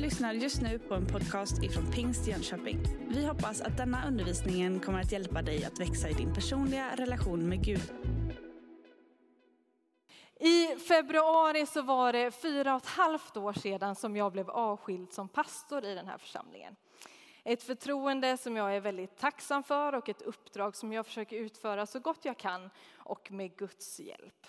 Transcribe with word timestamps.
lyssnar 0.00 0.32
just 0.32 0.62
nu 0.62 0.78
på 0.78 0.94
en 0.94 1.06
podcast 1.06 1.62
ifrån 1.62 1.92
Pingst 1.92 2.26
Jönköping. 2.26 2.78
Vi 3.08 3.26
hoppas 3.26 3.60
att 3.60 3.76
denna 3.76 4.06
undervisning 4.06 4.80
kommer 4.80 5.00
att 5.00 5.12
hjälpa 5.12 5.42
dig 5.42 5.64
att 5.64 5.80
växa 5.80 6.08
i 6.08 6.12
din 6.12 6.34
personliga 6.34 6.96
relation 6.96 7.48
med 7.48 7.64
Gud. 7.64 7.92
I 10.40 10.66
februari 10.66 11.66
så 11.66 11.82
var 11.82 12.12
det 12.12 12.30
fyra 12.30 12.74
och 12.74 12.82
ett 12.82 12.88
halvt 12.88 13.36
år 13.36 13.52
sedan 13.52 13.94
som 13.94 14.16
jag 14.16 14.32
blev 14.32 14.50
avskild 14.50 15.12
som 15.12 15.28
pastor 15.28 15.84
i 15.84 15.94
den 15.94 16.06
här 16.06 16.18
församlingen. 16.18 16.76
Ett 17.44 17.62
förtroende 17.62 18.36
som 18.36 18.56
jag 18.56 18.76
är 18.76 18.80
väldigt 18.80 19.16
tacksam 19.16 19.62
för 19.62 19.94
och 19.94 20.08
ett 20.08 20.22
uppdrag 20.22 20.76
som 20.76 20.92
jag 20.92 21.06
försöker 21.06 21.36
utföra 21.36 21.86
så 21.86 22.00
gott 22.00 22.24
jag 22.24 22.38
kan 22.38 22.70
och 22.96 23.32
med 23.32 23.56
Guds 23.56 24.00
hjälp. 24.00 24.46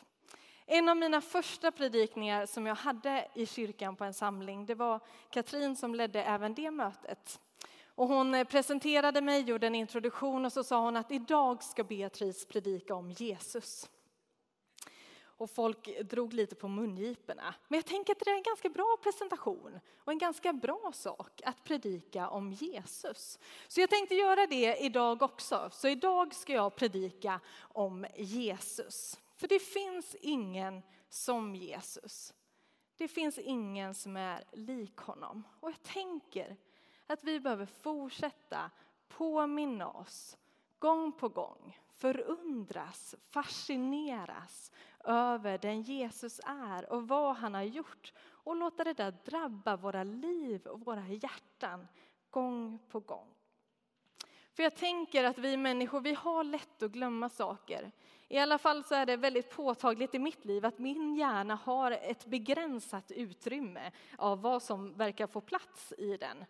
En 0.66 0.90
av 0.90 0.98
mina 0.98 1.22
första 1.22 1.72
predikningar 1.72 2.46
som 2.46 2.66
jag 2.66 2.76
hade 2.76 3.28
i 3.34 3.46
kyrkan 3.46 3.96
på 3.96 4.04
en 4.04 4.14
samling, 4.14 4.66
det 4.66 4.76
var 4.76 5.00
Katrin 5.30 5.76
som 5.76 5.96
ledde 5.96 6.24
även 6.24 6.54
det 6.54 6.72
mötet. 6.72 7.40
Och 7.96 8.08
hon 8.08 8.46
presenterade 8.46 9.22
mig, 9.22 9.42
gjorde 9.42 9.68
en 9.68 9.76
introduktion 9.76 10.46
och 10.46 10.54
så 10.54 10.64
sa 10.64 10.80
hon 10.80 10.98
att 10.98 11.12
idag 11.12 11.64
ska 11.64 11.84
Beatrice 11.84 12.46
predika 12.46 12.96
om 12.96 13.12
Jesus. 13.12 13.90
Och 15.42 15.50
folk 15.50 16.00
drog 16.10 16.34
lite 16.34 16.56
på 16.56 16.68
mungiporna. 16.68 17.56
Men 17.68 17.78
jag 17.78 17.86
tänker 17.86 18.14
att 18.14 18.20
det 18.20 18.32
är 18.32 18.36
en 18.36 18.44
ganska 18.44 18.70
bra 18.70 18.98
presentation 19.04 19.80
och 19.98 20.12
en 20.12 20.18
ganska 20.18 20.54
bra 20.54 20.92
sak 20.94 21.42
att 21.46 21.64
predika 21.64 22.30
om 22.30 22.52
Jesus. 22.52 23.40
Så 23.68 23.82
jag 23.82 23.90
tänkte 23.90 24.16
göra 24.16 24.48
det 24.48 24.78
idag 24.78 25.22
också. 25.22 25.70
Så 25.72 25.88
idag 25.88 26.36
ska 26.36 26.54
jag 26.54 26.76
predika 26.76 27.40
om 27.60 28.06
Jesus. 28.16 29.18
För 29.42 29.48
det 29.48 29.60
finns 29.60 30.16
ingen 30.16 30.82
som 31.10 31.56
Jesus. 31.56 32.34
Det 32.98 33.08
finns 33.08 33.38
ingen 33.38 33.96
som 33.96 34.18
är 34.18 34.44
lik 34.52 34.98
honom. 34.98 35.44
Och 35.60 35.70
jag 35.70 35.84
tänker 35.84 36.58
att 37.08 37.24
vi 37.24 37.40
behöver 37.40 37.66
fortsätta 37.66 38.72
påminna 39.08 39.92
oss 39.92 40.38
gång 40.80 41.12
på 41.12 41.30
gång, 41.30 41.80
förundras, 41.88 43.16
fascineras 43.30 44.72
över 45.04 45.58
den 45.58 45.82
Jesus 45.82 46.42
är 46.46 46.92
och 46.92 47.08
vad 47.08 47.36
han 47.36 47.54
har 47.54 47.64
gjort 47.64 48.14
och 48.22 48.56
låta 48.56 48.84
det 48.84 48.94
där 48.94 49.18
drabba 49.26 49.76
våra 49.76 50.04
liv 50.04 50.68
och 50.68 50.86
våra 50.86 51.08
hjärtan 51.08 51.88
gång 52.30 52.80
på 52.90 53.00
gång. 53.00 53.28
För 54.54 54.64
jag 54.64 54.76
tänker 54.76 55.24
att 55.24 55.38
vi 55.38 55.58
människor, 55.58 56.02
vi 56.02 56.14
har 56.14 56.44
lätt 56.44 56.84
att 56.84 56.92
glömma 56.92 57.30
saker. 57.30 57.92
I 58.32 58.38
alla 58.38 58.58
fall 58.58 58.84
så 58.84 58.96
är 58.96 59.06
det 59.06 59.18
väldigt 59.18 59.50
påtagligt 59.50 60.16
i 60.16 60.20
mitt 60.20 60.46
liv 60.46 60.66
att 60.66 60.80
min 60.80 61.16
hjärna 61.16 61.56
har 61.56 61.92
ett 61.92 62.26
begränsat 62.26 63.12
utrymme 63.12 63.92
av 64.18 64.42
vad 64.42 64.64
som 64.64 64.94
verkar 64.94 65.28
få 65.28 65.42
plats 65.42 65.94
i 65.98 66.18
den. 66.18 66.46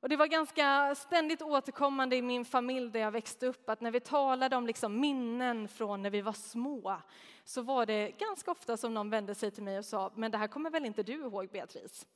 Och 0.00 0.08
det 0.08 0.16
var 0.16 0.26
ganska 0.26 0.94
ständigt 0.94 1.42
återkommande 1.42 2.16
i 2.16 2.22
min 2.22 2.44
familj 2.44 2.90
där 2.90 3.00
jag 3.00 3.10
växte 3.10 3.46
upp 3.46 3.68
att 3.68 3.80
när 3.80 3.90
vi 3.90 4.00
talade 4.00 4.56
om 4.56 4.66
liksom 4.66 5.00
minnen 5.00 5.68
från 5.68 6.02
när 6.02 6.10
vi 6.10 6.20
var 6.20 6.32
små 6.32 7.00
så 7.44 7.62
var 7.62 7.86
det 7.86 8.10
ganska 8.10 8.50
ofta 8.50 8.76
som 8.76 8.94
någon 8.94 9.10
vände 9.10 9.34
sig 9.34 9.50
till 9.50 9.62
mig 9.62 9.78
och 9.78 9.84
sa 9.84 10.12
men 10.14 10.30
det 10.30 10.38
här 10.38 10.48
kommer 10.48 10.70
väl 10.70 10.86
inte 10.86 11.02
du 11.02 11.12
ihåg 11.12 11.48
Beatrice? 11.48 12.06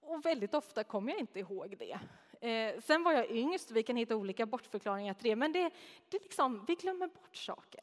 Och 0.00 0.26
väldigt 0.26 0.54
ofta 0.54 0.84
kom 0.84 1.08
jag 1.08 1.18
inte 1.18 1.38
ihåg 1.38 1.76
det. 1.78 1.98
Eh, 2.40 2.80
sen 2.80 3.02
var 3.02 3.12
jag 3.12 3.30
yngst, 3.30 3.70
vi 3.70 3.82
kan 3.82 3.96
hitta 3.96 4.16
olika 4.16 4.46
bortförklaringar 4.46 5.14
till 5.14 5.30
det, 5.30 5.36
men 5.36 5.52
det, 5.52 5.70
det 6.08 6.22
liksom, 6.22 6.64
vi 6.68 6.74
glömmer 6.74 7.06
bort 7.06 7.36
saker. 7.36 7.80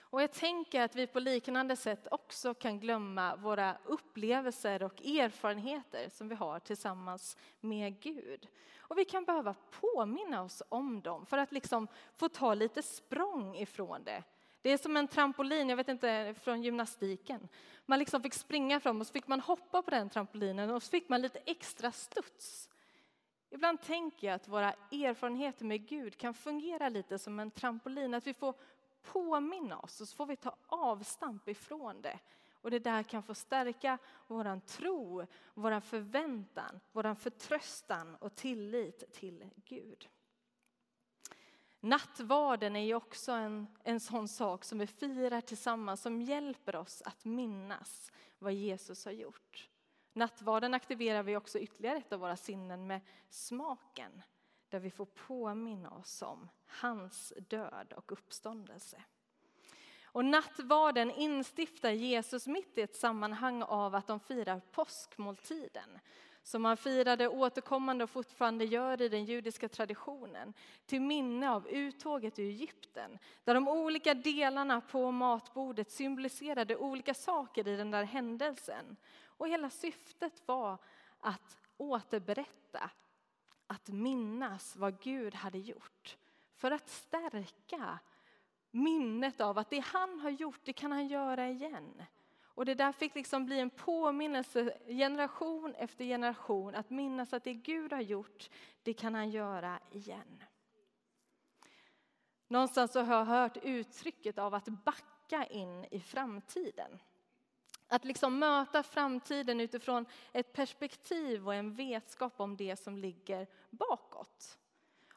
Och 0.00 0.22
jag 0.22 0.32
tänker 0.32 0.80
att 0.80 0.96
vi 0.96 1.06
på 1.06 1.20
liknande 1.20 1.76
sätt 1.76 2.08
också 2.10 2.54
kan 2.54 2.80
glömma 2.80 3.36
våra 3.36 3.76
upplevelser 3.84 4.82
och 4.82 5.02
erfarenheter 5.02 6.08
som 6.08 6.28
vi 6.28 6.34
har 6.34 6.60
tillsammans 6.60 7.36
med 7.60 8.00
Gud. 8.00 8.48
Och 8.78 8.98
vi 8.98 9.04
kan 9.04 9.24
behöva 9.24 9.54
påminna 9.70 10.42
oss 10.42 10.62
om 10.68 11.00
dem 11.00 11.26
för 11.26 11.38
att 11.38 11.52
liksom 11.52 11.88
få 12.14 12.28
ta 12.28 12.54
lite 12.54 12.82
språng 12.82 13.56
ifrån 13.56 14.04
det. 14.04 14.22
Det 14.62 14.70
är 14.70 14.78
som 14.78 14.96
en 14.96 15.08
trampolin, 15.08 15.68
jag 15.68 15.76
vet 15.76 15.88
inte, 15.88 16.34
från 16.42 16.62
gymnastiken. 16.62 17.48
Man 17.86 17.98
liksom 17.98 18.22
fick 18.22 18.34
springa 18.34 18.80
fram 18.80 19.00
och 19.00 19.06
så 19.06 19.12
fick 19.12 19.28
man 19.28 19.40
hoppa 19.40 19.82
på 19.82 19.90
den 19.90 20.10
trampolinen 20.10 20.70
och 20.70 20.82
så 20.82 20.90
fick 20.90 21.08
man 21.08 21.22
lite 21.22 21.38
extra 21.46 21.92
studs. 21.92 22.68
Ibland 23.56 23.82
tänker 23.82 24.26
jag 24.26 24.34
att 24.34 24.48
våra 24.48 24.72
erfarenheter 24.92 25.64
med 25.64 25.88
Gud 25.88 26.16
kan 26.16 26.34
fungera 26.34 26.88
lite 26.88 27.18
som 27.18 27.40
en 27.40 27.50
trampolin, 27.50 28.14
att 28.14 28.26
vi 28.26 28.34
får 28.34 28.54
påminna 29.02 29.78
oss 29.78 30.00
och 30.00 30.08
så 30.08 30.16
får 30.16 30.26
vi 30.26 30.36
ta 30.36 30.56
avstamp 30.66 31.48
ifrån 31.48 32.02
det. 32.02 32.18
Och 32.52 32.70
det 32.70 32.78
där 32.78 33.02
kan 33.02 33.22
få 33.22 33.34
stärka 33.34 33.98
vår 34.26 34.60
tro, 34.60 35.26
vår 35.54 35.80
förväntan, 35.80 36.80
vår 36.92 37.14
förtröstan 37.14 38.14
och 38.14 38.34
tillit 38.34 39.12
till 39.12 39.50
Gud. 39.64 40.08
Nattvarden 41.80 42.76
är 42.76 42.84
ju 42.84 42.94
också 42.94 43.32
en, 43.32 43.66
en 43.84 44.00
sån 44.00 44.28
sak 44.28 44.64
som 44.64 44.78
vi 44.78 44.86
firar 44.86 45.40
tillsammans 45.40 46.02
som 46.02 46.22
hjälper 46.22 46.76
oss 46.76 47.02
att 47.04 47.24
minnas 47.24 48.12
vad 48.38 48.52
Jesus 48.52 49.04
har 49.04 49.12
gjort. 49.12 49.68
Nattvarden 50.16 50.74
aktiverar 50.74 51.22
vi 51.22 51.36
också 51.36 51.58
ytterligare 51.58 51.98
ett 51.98 52.12
av 52.12 52.20
våra 52.20 52.36
sinnen 52.36 52.86
med 52.86 53.00
smaken 53.30 54.22
där 54.68 54.78
vi 54.78 54.90
får 54.90 55.06
påminna 55.06 55.90
oss 55.90 56.22
om 56.22 56.48
hans 56.66 57.32
död 57.48 57.92
och 57.96 58.12
uppståndelse. 58.12 59.02
Och 60.04 60.24
nattvarden 60.24 61.10
instiftar 61.10 61.90
Jesus 61.90 62.46
mitt 62.46 62.78
i 62.78 62.80
ett 62.80 62.96
sammanhang 62.96 63.62
av 63.62 63.94
att 63.94 64.06
de 64.06 64.20
firar 64.20 64.60
påskmåltiden 64.70 65.98
som 66.42 66.62
man 66.62 66.76
firade 66.76 67.28
återkommande 67.28 68.04
och 68.04 68.10
fortfarande 68.10 68.64
gör 68.64 69.02
i 69.02 69.08
den 69.08 69.24
judiska 69.24 69.68
traditionen 69.68 70.54
till 70.86 71.00
minne 71.00 71.50
av 71.50 71.68
uttåget 71.68 72.38
ur 72.38 72.48
Egypten 72.48 73.18
där 73.44 73.54
de 73.54 73.68
olika 73.68 74.14
delarna 74.14 74.80
på 74.80 75.10
matbordet 75.10 75.90
symboliserade 75.90 76.76
olika 76.76 77.14
saker 77.14 77.68
i 77.68 77.76
den 77.76 77.90
där 77.90 78.04
händelsen. 78.04 78.96
Och 79.36 79.48
hela 79.48 79.70
syftet 79.70 80.42
var 80.46 80.78
att 81.20 81.58
återberätta, 81.76 82.90
att 83.66 83.88
minnas 83.88 84.76
vad 84.76 85.00
Gud 85.00 85.34
hade 85.34 85.58
gjort 85.58 86.16
för 86.54 86.70
att 86.70 86.88
stärka 86.88 87.98
minnet 88.70 89.40
av 89.40 89.58
att 89.58 89.70
det 89.70 89.78
han 89.78 90.20
har 90.20 90.30
gjort, 90.30 90.60
det 90.64 90.72
kan 90.72 90.92
han 90.92 91.06
göra 91.06 91.48
igen. 91.48 92.02
Och 92.42 92.64
det 92.64 92.74
där 92.74 92.92
fick 92.92 93.14
liksom 93.14 93.46
bli 93.46 93.60
en 93.60 93.70
påminnelse 93.70 94.78
generation 94.86 95.74
efter 95.74 96.04
generation 96.04 96.74
att 96.74 96.90
minnas 96.90 97.32
att 97.32 97.44
det 97.44 97.54
Gud 97.54 97.92
har 97.92 98.00
gjort, 98.00 98.50
det 98.82 98.94
kan 98.94 99.14
han 99.14 99.30
göra 99.30 99.80
igen. 99.90 100.44
Någonstans 102.48 102.92
så 102.92 103.02
har 103.02 103.14
jag 103.14 103.24
hört 103.24 103.56
uttrycket 103.62 104.38
av 104.38 104.54
att 104.54 104.68
backa 104.68 105.46
in 105.46 105.84
i 105.90 106.00
framtiden. 106.00 106.98
Att 107.88 108.04
liksom 108.04 108.38
möta 108.38 108.82
framtiden 108.82 109.60
utifrån 109.60 110.06
ett 110.32 110.52
perspektiv 110.52 111.46
och 111.46 111.54
en 111.54 111.74
vetskap 111.74 112.40
om 112.40 112.56
det 112.56 112.76
som 112.76 112.98
ligger 112.98 113.46
bakåt. 113.70 114.58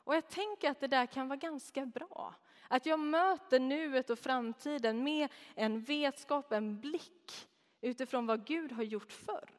Och 0.04 0.16
jag 0.16 0.30
tänker 0.30 0.72
att 0.72 0.80
det 0.80 0.88
där 0.88 1.06
kan 1.06 1.28
vara 1.28 1.38
ganska 1.38 1.86
bra. 1.86 2.36
Att 2.68 2.86
jag 2.86 3.00
möter 3.00 3.60
nuet 3.60 4.10
och 4.10 4.20
framtiden 4.20 5.04
med 5.04 5.30
en 5.56 5.82
vetskap, 5.82 6.52
en 6.52 6.80
blick 6.80 7.48
utifrån 7.82 8.26
vad 8.26 8.46
Gud 8.46 8.72
har 8.72 8.84
gjort 8.84 9.12
förr. 9.12 9.59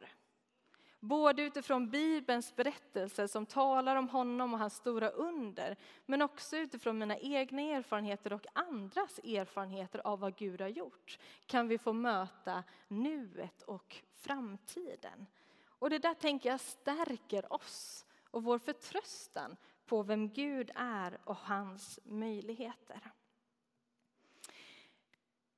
Både 1.01 1.43
utifrån 1.43 1.91
Bibelns 1.91 2.57
berättelser 2.57 3.27
som 3.27 3.47
talar 3.47 3.97
om 3.97 4.09
honom 4.09 4.53
och 4.53 4.59
hans 4.59 4.77
stora 4.77 5.09
under, 5.09 5.77
men 6.07 6.23
också 6.23 6.57
utifrån 6.57 6.99
mina 6.99 7.19
egna 7.19 7.63
erfarenheter 7.63 8.33
och 8.33 8.47
andras 8.53 9.19
erfarenheter 9.19 10.07
av 10.07 10.21
vad 10.21 10.37
Gud 10.37 10.61
har 10.61 10.69
gjort, 10.69 11.19
kan 11.47 11.69
vi 11.69 11.79
få 11.79 11.93
möta 11.93 12.65
nuet 12.89 13.63
och 13.63 13.97
framtiden. 14.13 15.27
Och 15.67 15.91
det 15.91 15.99
där 15.99 16.15
tänker 16.15 16.49
jag 16.49 16.61
stärker 16.61 17.53
oss 17.53 18.07
och 18.31 18.43
vår 18.43 18.59
förtröstan 18.59 19.57
på 19.87 20.03
vem 20.03 20.29
Gud 20.29 20.71
är 20.75 21.19
och 21.25 21.37
hans 21.37 21.99
möjligheter. 22.05 23.01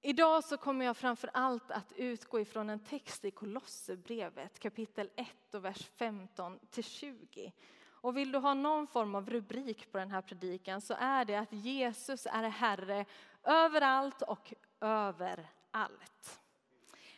Idag 0.04 0.44
så 0.44 0.56
kommer 0.56 0.84
jag 0.84 0.96
framför 0.96 1.31
allt 1.32 1.70
att 1.70 1.93
utgå 1.96 2.40
ifrån 2.40 2.70
en 2.70 2.78
text 2.78 3.25
i 3.25 3.31
Kolosserbrevet 3.31 4.58
kapitel 4.58 5.10
1 5.16 5.54
och 5.54 5.64
vers 5.64 5.90
15 5.94 6.58
till 6.70 6.84
20. 6.84 7.52
Och 7.84 8.16
vill 8.16 8.32
du 8.32 8.38
ha 8.38 8.54
någon 8.54 8.87
form 8.87 9.14
av 9.14 9.31
rubrik 9.31 9.93
på 9.93 9.99
den 9.99 10.10
här 10.10 10.22
predikan 10.22 10.81
så 10.81 10.94
är 10.99 11.25
det 11.25 11.37
att 11.37 11.52
Jesus 11.52 12.26
är 12.26 12.49
Herre 12.49 13.04
överallt 13.43 14.22
och 14.22 14.54
överallt. 14.81 16.40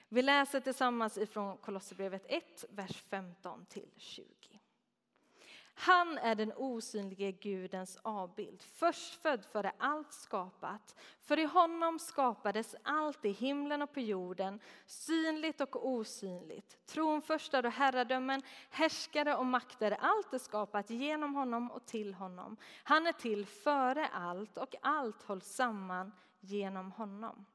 Vi 0.08 0.22
läser 0.22 0.60
tillsammans 0.60 1.18
ifrån 1.18 1.56
Kolosserbrevet 1.56 2.24
1, 2.28 2.64
vers 2.70 3.02
15 3.02 3.66
till 3.66 3.90
20. 3.96 4.53
Han 5.74 6.18
är 6.18 6.34
den 6.34 6.52
osynlige 6.56 7.32
Gudens 7.32 7.98
avbild, 8.02 8.62
förstfödd 8.62 9.44
före 9.44 9.72
allt 9.78 10.12
skapat. 10.12 10.96
För 11.20 11.38
i 11.38 11.44
honom 11.44 11.98
skapades 11.98 12.74
allt 12.82 13.24
i 13.24 13.30
himlen 13.30 13.82
och 13.82 13.92
på 13.92 14.00
jorden, 14.00 14.60
synligt 14.86 15.60
och 15.60 15.88
osynligt. 15.88 16.86
Tronförstar 16.86 17.66
och 17.66 17.72
herradömen, 17.72 18.42
härskare 18.70 19.34
och 19.36 19.46
makter, 19.46 19.96
allt 20.00 20.34
är 20.34 20.38
skapat 20.38 20.90
genom 20.90 21.34
honom 21.34 21.70
och 21.70 21.86
till 21.86 22.14
honom. 22.14 22.56
Han 22.84 23.06
är 23.06 23.12
till 23.12 23.46
före 23.46 24.08
allt 24.08 24.58
och 24.58 24.74
allt 24.82 25.22
hålls 25.22 25.46
samman 25.46 26.12
genom 26.40 26.92
honom. 26.92 27.46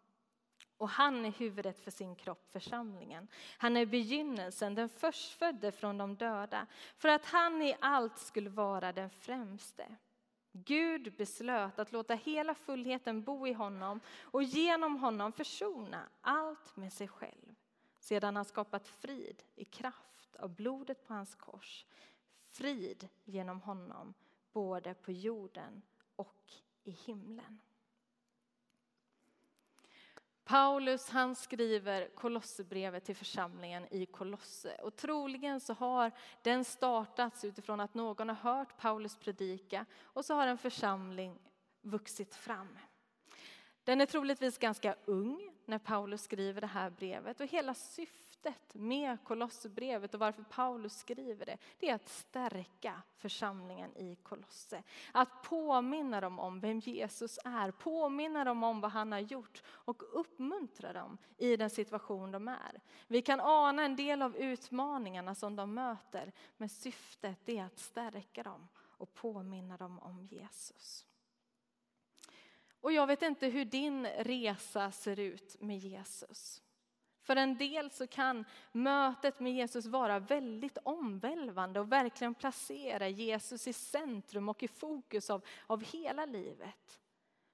Och 0.80 0.90
han 0.90 1.26
är 1.26 1.32
huvudet 1.32 1.80
för 1.80 1.92
sin 1.92 2.16
kropp, 2.16 2.52
församlingen. 2.52 3.28
Han 3.58 3.78
är 3.78 3.86
begynnelsen, 3.86 4.76
den 4.76 4.90
förstfödde 4.90 5.72
från 5.72 5.98
de 5.98 6.16
döda, 6.16 6.68
för 6.98 7.10
att 7.10 7.26
han 7.26 7.62
i 7.62 7.76
allt 7.80 8.18
skulle 8.18 8.50
vara 8.50 8.94
den 8.94 9.10
främste. 9.10 9.96
Gud 10.52 11.16
beslöt 11.18 11.80
att 11.80 11.92
låta 11.92 12.16
hela 12.16 12.56
fullheten 12.56 13.24
bo 13.24 13.48
i 13.48 13.54
honom 13.54 14.00
och 14.22 14.44
genom 14.44 14.98
honom 14.98 15.32
försona 15.32 16.10
allt 16.22 16.76
med 16.76 16.94
sig 16.94 17.08
själv. 17.08 17.56
Sedan 18.00 18.36
han 18.36 18.46
skapat 18.46 18.88
frid 18.88 19.44
i 19.56 19.66
kraft 19.66 20.36
av 20.36 20.50
blodet 20.50 21.08
på 21.08 21.14
hans 21.14 21.36
kors. 21.36 21.86
Frid 22.48 23.08
genom 23.24 23.62
honom, 23.62 24.14
både 24.52 24.94
på 24.94 25.12
jorden 25.12 25.82
och 26.16 26.54
i 26.84 26.92
himlen. 26.92 27.60
Paulus 30.50 31.10
han 31.10 31.36
skriver 31.36 32.08
Kolosserbrevet 32.16 33.04
till 33.04 33.16
församlingen 33.16 33.88
i 33.94 34.06
Kolosse 34.06 34.76
och 34.76 34.96
troligen 34.96 35.60
så 35.60 35.74
har 35.74 36.12
den 36.42 36.66
startats 36.66 37.44
utifrån 37.44 37.80
att 37.80 37.94
någon 37.94 38.30
har 38.30 38.36
hört 38.36 38.78
Paulus 38.78 39.16
predika 39.16 39.86
och 40.02 40.26
så 40.26 40.34
har 40.34 40.48
en 40.48 40.58
församling 40.58 41.40
vuxit 41.82 42.36
fram. 42.36 42.78
Den 43.84 44.02
är 44.02 44.06
troligtvis 44.06 44.58
ganska 44.58 44.96
ung 45.06 45.52
när 45.66 45.80
Paulus 45.80 46.22
skriver 46.22 46.62
det 46.62 46.68
här 46.68 46.90
brevet 46.90 47.40
och 47.40 47.48
hela 47.48 47.74
syftet 47.74 48.29
syftet 48.44 48.76
med 48.76 49.24
Kolosserbrevet 49.24 50.14
och 50.14 50.20
varför 50.20 50.44
Paulus 50.44 50.98
skriver 50.98 51.46
det, 51.46 51.58
det 51.80 51.90
är 51.90 51.96
att 51.96 52.10
stärka 52.10 53.02
församlingen 53.18 53.98
i 53.98 54.16
Kolosse. 54.16 54.84
Att 55.12 55.44
påminna 55.44 56.22
dem 56.22 56.40
om 56.40 56.60
vem 56.60 56.80
Jesus 56.80 57.40
är, 57.46 57.72
påminna 57.72 58.44
dem 58.44 58.64
om 58.64 58.82
vad 58.82 58.92
han 58.92 59.12
har 59.12 59.20
gjort 59.20 59.64
och 59.68 60.20
uppmuntra 60.20 60.94
dem 60.94 61.18
i 61.38 61.58
den 61.58 61.70
situation 61.70 62.32
de 62.32 62.48
är. 62.48 62.82
Vi 63.08 63.22
kan 63.22 63.40
ana 63.40 63.84
en 63.84 63.96
del 63.96 64.22
av 64.22 64.36
utmaningarna 64.38 65.36
som 65.36 65.56
de 65.56 65.74
möter, 65.74 66.32
men 66.58 66.70
syftet 66.70 67.50
är 67.50 67.64
att 67.64 67.80
stärka 67.80 68.44
dem 68.44 68.68
och 68.78 69.14
påminna 69.14 69.78
dem 69.78 70.00
om 70.00 70.26
Jesus. 70.26 71.06
Och 72.82 72.92
jag 72.92 73.08
vet 73.08 73.22
inte 73.22 73.48
hur 73.48 73.66
din 73.66 74.08
resa 74.08 74.92
ser 74.92 75.20
ut 75.20 75.62
med 75.62 75.78
Jesus. 75.78 76.62
För 77.30 77.36
en 77.36 77.58
del 77.58 77.92
så 77.92 78.08
kan 78.08 78.46
mötet 78.72 79.40
med 79.40 79.54
Jesus 79.54 79.86
vara 79.86 80.20
väldigt 80.20 80.78
omvälvande 80.84 81.80
och 81.80 81.92
verkligen 81.92 82.36
placera 82.36 83.08
Jesus 83.08 83.68
i 83.68 83.74
centrum 83.74 84.50
och 84.50 84.64
i 84.64 84.68
fokus 84.68 85.30
av, 85.30 85.46
av 85.68 85.84
hela 85.84 86.26
livet. 86.26 87.00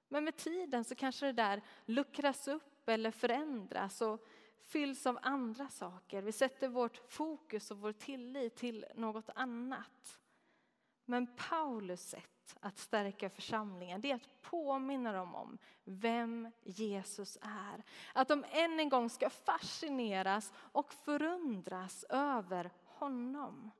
Men 0.08 0.24
med 0.24 0.36
tiden 0.36 0.84
så 0.84 0.94
kanske 0.94 1.26
det 1.26 1.32
där 1.32 1.62
luckras 1.84 2.48
upp 2.48 2.88
eller 2.88 3.10
förändras 3.10 4.02
och 4.02 4.26
fylls 4.58 5.06
av 5.06 5.18
andra 5.22 5.68
saker. 5.68 6.22
Vi 6.22 6.32
sätter 6.32 6.68
vårt 6.68 7.12
fokus 7.12 7.70
och 7.70 7.78
vår 7.78 7.92
tillit 7.92 8.56
till 8.56 8.86
något 8.94 9.30
annat. 9.34 10.20
Men 11.04 11.36
Paulus 11.36 12.08
sätt 12.08 12.35
att 12.60 12.78
stärka 12.78 13.30
församlingen 13.30 14.00
det 14.00 14.10
är 14.10 14.14
att 14.14 14.42
påminna 14.42 15.12
dem 15.12 15.34
om 15.34 15.58
vem 15.84 16.50
Jesus 16.62 17.38
är. 17.42 17.84
Att 18.12 18.28
de 18.28 18.44
än 18.50 18.80
en 18.80 18.88
gång 18.88 19.10
ska 19.10 19.30
fascineras 19.30 20.52
och 20.56 20.92
förundras 20.92 22.04
över 22.08 22.70
honom. 22.84 23.70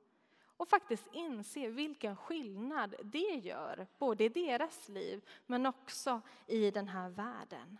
Och 0.57 0.67
faktiskt 0.67 1.07
inse 1.13 1.69
vilken 1.69 2.15
skillnad 2.15 2.95
det 3.03 3.35
gör, 3.43 3.87
både 3.97 4.23
i 4.23 4.29
deras 4.29 4.89
liv 4.89 5.25
men 5.45 5.65
också 5.65 6.21
i 6.47 6.71
den 6.71 6.87
här 6.87 7.09
världen. 7.09 7.77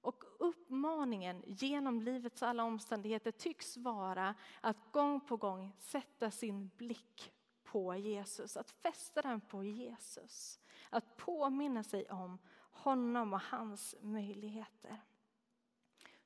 Och 0.00 0.24
uppmaningen 0.38 1.42
genom 1.46 2.02
livets 2.02 2.42
alla 2.42 2.64
omständigheter 2.64 3.30
tycks 3.30 3.76
vara 3.76 4.34
att 4.60 4.92
gång 4.92 5.20
på 5.20 5.36
gång 5.36 5.72
sätta 5.78 6.30
sin 6.30 6.70
blick 6.76 7.32
på 7.76 7.94
Jesus, 7.94 8.56
att 8.56 8.70
fästa 8.70 9.22
den 9.22 9.40
på 9.40 9.64
Jesus. 9.64 10.60
Att 10.90 11.16
påminna 11.16 11.82
sig 11.82 12.10
om 12.10 12.38
honom 12.70 13.32
och 13.32 13.40
hans 13.40 13.94
möjligheter. 14.00 15.00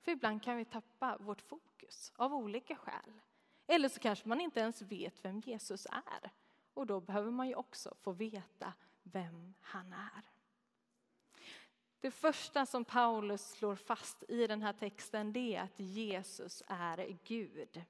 För 0.00 0.12
ibland 0.12 0.42
kan 0.42 0.56
vi 0.56 0.64
tappa 0.64 1.16
vårt 1.20 1.40
fokus 1.40 2.12
av 2.16 2.34
olika 2.34 2.76
skäl. 2.76 3.20
Eller 3.66 3.88
så 3.88 4.00
kanske 4.00 4.28
man 4.28 4.40
inte 4.40 4.60
ens 4.60 4.82
vet 4.82 5.24
vem 5.24 5.40
Jesus 5.40 5.86
är. 5.86 6.30
Och 6.74 6.86
då 6.86 7.00
behöver 7.00 7.30
man 7.30 7.48
ju 7.48 7.54
också 7.54 7.94
få 8.00 8.12
veta 8.12 8.72
vem 9.02 9.54
han 9.60 9.92
är. 9.92 10.30
Det 12.00 12.10
första 12.10 12.66
som 12.66 12.84
Paulus 12.84 13.50
slår 13.50 13.76
fast 13.76 14.24
i 14.28 14.46
den 14.46 14.62
här 14.62 14.72
texten 14.72 15.32
det 15.32 15.56
är 15.56 15.62
att 15.62 15.80
Jesus 15.80 16.62
är 16.66 17.18
Gud. 17.24 17.84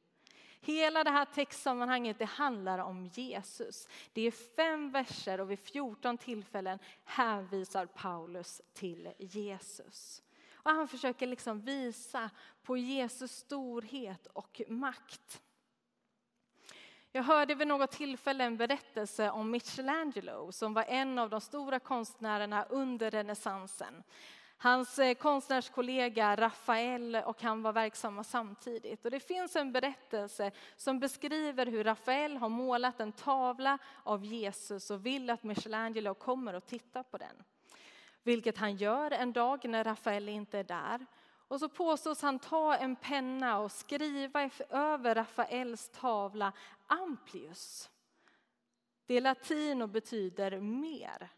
Hela 0.60 1.04
det 1.04 1.10
här 1.10 1.24
textsammanhanget 1.24 2.18
det 2.18 2.24
handlar 2.24 2.78
om 2.78 3.06
Jesus. 3.06 3.88
Det 4.12 4.22
är 4.22 4.30
fem 4.30 4.90
verser 4.90 5.40
och 5.40 5.50
vid 5.50 5.58
14 5.58 6.18
tillfällen 6.18 6.78
hänvisar 7.04 7.86
Paulus 7.86 8.62
till 8.72 9.12
Jesus. 9.18 10.22
Och 10.54 10.70
han 10.70 10.88
försöker 10.88 11.26
liksom 11.26 11.60
visa 11.60 12.30
på 12.62 12.76
Jesus 12.76 13.32
storhet 13.32 14.26
och 14.26 14.60
makt. 14.68 15.42
Jag 17.12 17.22
hörde 17.22 17.54
vid 17.54 17.68
något 17.68 17.90
tillfälle 17.90 18.44
en 18.44 18.56
berättelse 18.56 19.30
om 19.30 19.50
Michelangelo 19.50 20.52
som 20.52 20.74
var 20.74 20.84
en 20.88 21.18
av 21.18 21.30
de 21.30 21.40
stora 21.40 21.78
konstnärerna 21.78 22.64
under 22.64 23.10
renässansen. 23.10 24.02
Hans 24.62 24.98
eh, 24.98 25.14
konstnärskollega 25.14 26.36
Rafael 26.36 27.16
och 27.16 27.42
han 27.42 27.62
var 27.62 27.72
verksamma 27.72 28.24
samtidigt. 28.24 29.04
Och 29.04 29.10
det 29.10 29.20
finns 29.20 29.56
en 29.56 29.72
berättelse 29.72 30.50
som 30.76 31.00
beskriver 31.00 31.66
hur 31.66 31.84
Rafael 31.84 32.36
har 32.36 32.48
målat 32.48 33.00
en 33.00 33.12
tavla 33.12 33.78
av 34.02 34.24
Jesus 34.24 34.90
och 34.90 35.06
vill 35.06 35.30
att 35.30 35.42
Michelangelo 35.42 36.14
kommer 36.14 36.54
och 36.54 36.66
tittar 36.66 37.02
på 37.02 37.18
den. 37.18 37.42
Vilket 38.22 38.58
han 38.58 38.76
gör 38.76 39.10
en 39.10 39.32
dag 39.32 39.64
när 39.64 39.84
Rafael 39.84 40.28
inte 40.28 40.58
är 40.58 40.64
där. 40.64 41.06
Och 41.48 41.60
så 41.60 41.68
påstås 41.68 42.22
han 42.22 42.38
ta 42.38 42.76
en 42.76 42.96
penna 42.96 43.58
och 43.58 43.73
skriva 43.73 44.50
över 44.70 45.14
Rafaels 45.14 45.88
tavla 45.88 46.52
Amplius. 46.87 47.90
Det 49.06 49.14
är 49.14 49.20
latin 49.20 49.82
och 49.82 49.88
betyder 49.88 50.61
mer. 50.61 51.30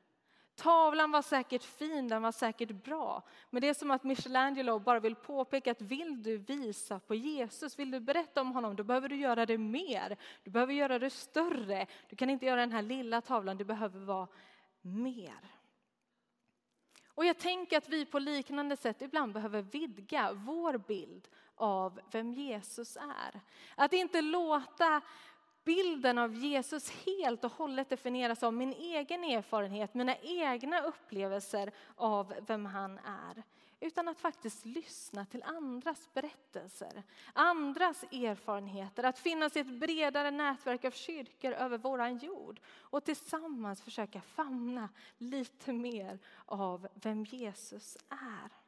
Tavlan 0.62 1.10
var 1.10 1.22
säkert 1.22 1.64
fin, 1.64 2.08
den 2.08 2.22
var 2.22 2.32
säkert 2.32 2.70
bra. 2.70 3.22
Men 3.50 3.60
det 3.60 3.68
är 3.68 3.74
som 3.74 3.90
att 3.90 4.04
Michelangelo 4.04 4.78
bara 4.78 5.00
vill 5.00 5.14
påpeka 5.14 5.70
att 5.70 5.80
vill 5.80 6.22
du 6.22 6.36
visa 6.36 6.98
på 6.98 7.14
Jesus, 7.14 7.78
vill 7.78 7.90
du 7.90 8.00
berätta 8.00 8.40
om 8.40 8.52
honom, 8.52 8.76
då 8.76 8.84
behöver 8.84 9.08
du 9.08 9.16
göra 9.16 9.46
det 9.46 9.58
mer. 9.58 10.16
Du 10.42 10.50
behöver 10.50 10.72
göra 10.72 10.98
det 10.98 11.10
större. 11.10 11.86
Du 12.08 12.16
kan 12.16 12.30
inte 12.30 12.46
göra 12.46 12.60
den 12.60 12.72
här 12.72 12.82
lilla 12.82 13.20
tavlan, 13.20 13.56
det 13.56 13.64
behöver 13.64 14.00
vara 14.00 14.28
mer. 14.80 15.50
Och 17.14 17.24
jag 17.24 17.38
tänker 17.38 17.78
att 17.78 17.88
vi 17.88 18.06
på 18.06 18.18
liknande 18.18 18.76
sätt 18.76 19.02
ibland 19.02 19.32
behöver 19.32 19.62
vidga 19.62 20.32
vår 20.32 20.78
bild 20.78 21.28
av 21.54 22.00
vem 22.12 22.32
Jesus 22.32 22.96
är. 22.96 23.40
Att 23.74 23.92
inte 23.92 24.20
låta 24.20 25.00
bilden 25.64 26.18
av 26.18 26.34
Jesus 26.34 26.90
helt 26.90 27.44
och 27.44 27.52
hållet 27.52 27.88
definieras 27.88 28.42
av 28.42 28.54
min 28.54 28.72
egen 28.72 29.24
erfarenhet, 29.24 29.94
mina 29.94 30.16
egna 30.16 30.82
upplevelser 30.82 31.72
av 31.96 32.34
vem 32.46 32.66
han 32.66 32.98
är. 32.98 33.42
Utan 33.80 34.08
att 34.08 34.20
faktiskt 34.20 34.66
lyssna 34.66 35.26
till 35.26 35.42
andras 35.42 36.08
berättelser, 36.14 37.02
andras 37.32 38.02
erfarenheter, 38.02 39.04
att 39.04 39.18
finnas 39.18 39.56
i 39.56 39.60
ett 39.60 39.80
bredare 39.80 40.30
nätverk 40.30 40.84
av 40.84 40.90
kyrkor 40.90 41.52
över 41.52 41.78
våran 41.78 42.18
jord 42.18 42.60
och 42.66 43.04
tillsammans 43.04 43.82
försöka 43.82 44.20
famna 44.20 44.88
lite 45.18 45.72
mer 45.72 46.18
av 46.46 46.88
vem 46.94 47.24
Jesus 47.24 47.96
är. 48.08 48.61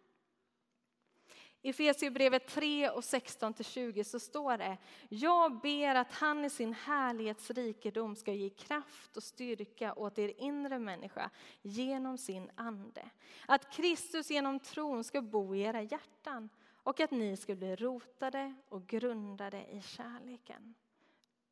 I 1.65 1.69
Efesierbrevet 1.71 2.47
3 2.47 2.91
och 2.91 3.01
16-20 3.01 4.03
så 4.03 4.21
står 4.21 4.59
det 4.59 4.79
Jag 5.09 5.61
ber 5.61 5.95
att 5.95 6.13
han 6.13 6.45
i 6.45 6.51
sin 6.51 6.73
härlighetsrikedom 6.73 8.17
ska 8.17 8.33
ge 8.33 8.51
kraft 8.51 9.17
och 9.17 9.23
styrka 9.23 9.95
åt 9.95 10.19
er 10.19 10.33
inre 10.39 10.79
människa 10.79 11.31
genom 11.63 12.19
sin 12.19 12.51
ande. 12.55 13.11
Att 13.47 13.73
Kristus 13.73 14.31
genom 14.31 14.61
tron 14.61 15.05
ska 15.05 15.23
bo 15.23 15.55
i 15.55 15.61
era 15.61 15.83
hjärtan 15.83 16.49
och 16.73 17.01
att 17.01 17.11
ni 17.11 17.37
ska 17.37 17.55
bli 17.55 17.77
rotade 17.77 18.55
och 18.69 18.87
grundade 18.87 19.65
i 19.71 19.83
kärleken. 19.83 20.75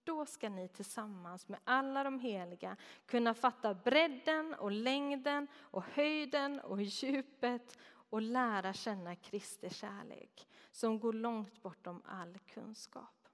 Då 0.04 0.26
ska 0.26 0.48
ni 0.48 0.68
tillsammans 0.68 1.48
med 1.48 1.60
alla 1.64 2.04
de 2.04 2.20
heliga 2.20 2.76
kunna 3.06 3.34
fatta 3.34 3.74
bredden 3.74 4.54
och 4.54 4.70
längden 4.70 5.48
och 5.60 5.84
höjden 5.92 6.60
och 6.60 6.82
djupet 6.82 7.78
och 8.12 8.22
lära 8.22 8.72
känna 8.72 9.16
Kristi 9.16 9.70
kärlek 9.70 10.48
som 10.70 10.98
går 10.98 11.12
långt 11.12 11.62
bortom 11.62 12.02
all 12.04 12.38
kunskap 12.38 13.28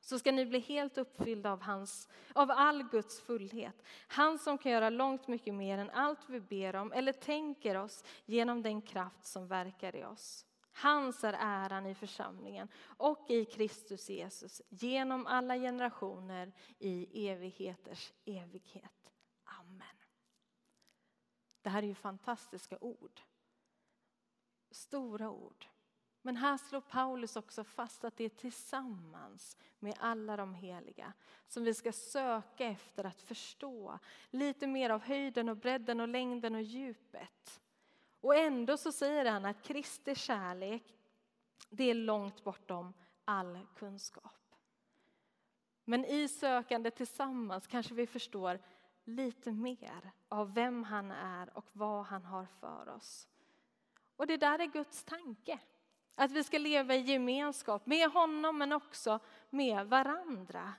så 0.00 0.18
ska 0.18 0.32
ni 0.32 0.46
bli 0.46 0.58
helt 0.58 0.98
uppfyllda 0.98 1.52
av, 1.52 1.62
hans, 1.62 2.08
av 2.32 2.50
all 2.50 2.82
Guds 2.82 3.20
fullhet. 3.20 3.82
Han 4.08 4.38
som 4.38 4.58
kan 4.58 4.72
göra 4.72 4.90
långt 4.90 5.28
mycket 5.28 5.54
mer 5.54 5.78
än 5.78 5.90
allt 5.90 6.28
vi 6.28 6.40
ber 6.40 6.76
om 6.76 6.92
eller 6.92 7.12
tänker 7.12 7.76
oss 7.76 8.04
genom 8.24 8.62
den 8.62 8.82
kraft 8.82 9.26
som 9.26 9.46
verkar 9.46 9.96
i 9.96 10.04
oss. 10.04 10.46
Hans 10.72 11.24
är 11.24 11.36
äran 11.40 11.86
i 11.86 11.94
församlingen 11.94 12.68
och 12.82 13.30
i 13.30 13.44
Kristus 13.44 14.10
Jesus 14.10 14.62
genom 14.68 15.26
alla 15.26 15.56
generationer 15.56 16.52
i 16.78 17.28
evigheters 17.28 18.12
evighet. 18.24 19.12
Amen. 19.44 19.96
Det 21.62 21.70
här 21.70 21.82
är 21.82 21.86
ju 21.86 21.94
fantastiska 21.94 22.78
ord. 22.80 23.20
Stora 24.70 25.30
ord. 25.30 25.66
Men 26.22 26.36
här 26.36 26.56
slår 26.56 26.80
Paulus 26.80 27.36
också 27.36 27.64
fast 27.64 28.04
att 28.04 28.16
det 28.16 28.24
är 28.24 28.28
tillsammans 28.28 29.56
med 29.78 29.94
alla 29.98 30.36
de 30.36 30.54
heliga 30.54 31.12
som 31.46 31.64
vi 31.64 31.74
ska 31.74 31.92
söka 31.92 32.66
efter 32.66 33.04
att 33.04 33.22
förstå 33.22 33.98
lite 34.30 34.66
mer 34.66 34.90
av 34.90 35.00
höjden 35.00 35.48
och 35.48 35.56
bredden 35.56 36.00
och 36.00 36.08
längden 36.08 36.54
och 36.54 36.62
djupet. 36.62 37.60
Och 38.20 38.36
ändå 38.36 38.76
så 38.76 38.92
säger 38.92 39.30
han 39.30 39.44
att 39.44 39.62
Kristi 39.62 40.14
kärlek, 40.14 40.96
det 41.70 41.84
är 41.84 41.94
långt 41.94 42.44
bortom 42.44 42.92
all 43.24 43.58
kunskap. 43.76 44.54
Men 45.84 46.04
i 46.04 46.28
sökande 46.28 46.90
tillsammans 46.90 47.66
kanske 47.66 47.94
vi 47.94 48.06
förstår 48.06 48.60
lite 49.04 49.52
mer 49.52 50.12
av 50.28 50.54
vem 50.54 50.84
han 50.84 51.10
är 51.10 51.56
och 51.56 51.66
vad 51.72 52.04
han 52.04 52.24
har 52.24 52.46
för 52.46 52.88
oss. 52.88 53.28
Och 54.20 54.26
det 54.26 54.36
där 54.36 54.58
är 54.58 54.66
Guds 54.66 55.04
tanke. 55.04 55.58
Att 56.14 56.32
vi 56.32 56.44
ska 56.44 56.58
leva 56.58 56.94
i 56.94 57.00
gemenskap 57.00 57.86
med 57.86 58.10
honom 58.10 58.58
men 58.58 58.72
också 58.72 59.20
med 59.50 59.86
varandra. 59.86 60.72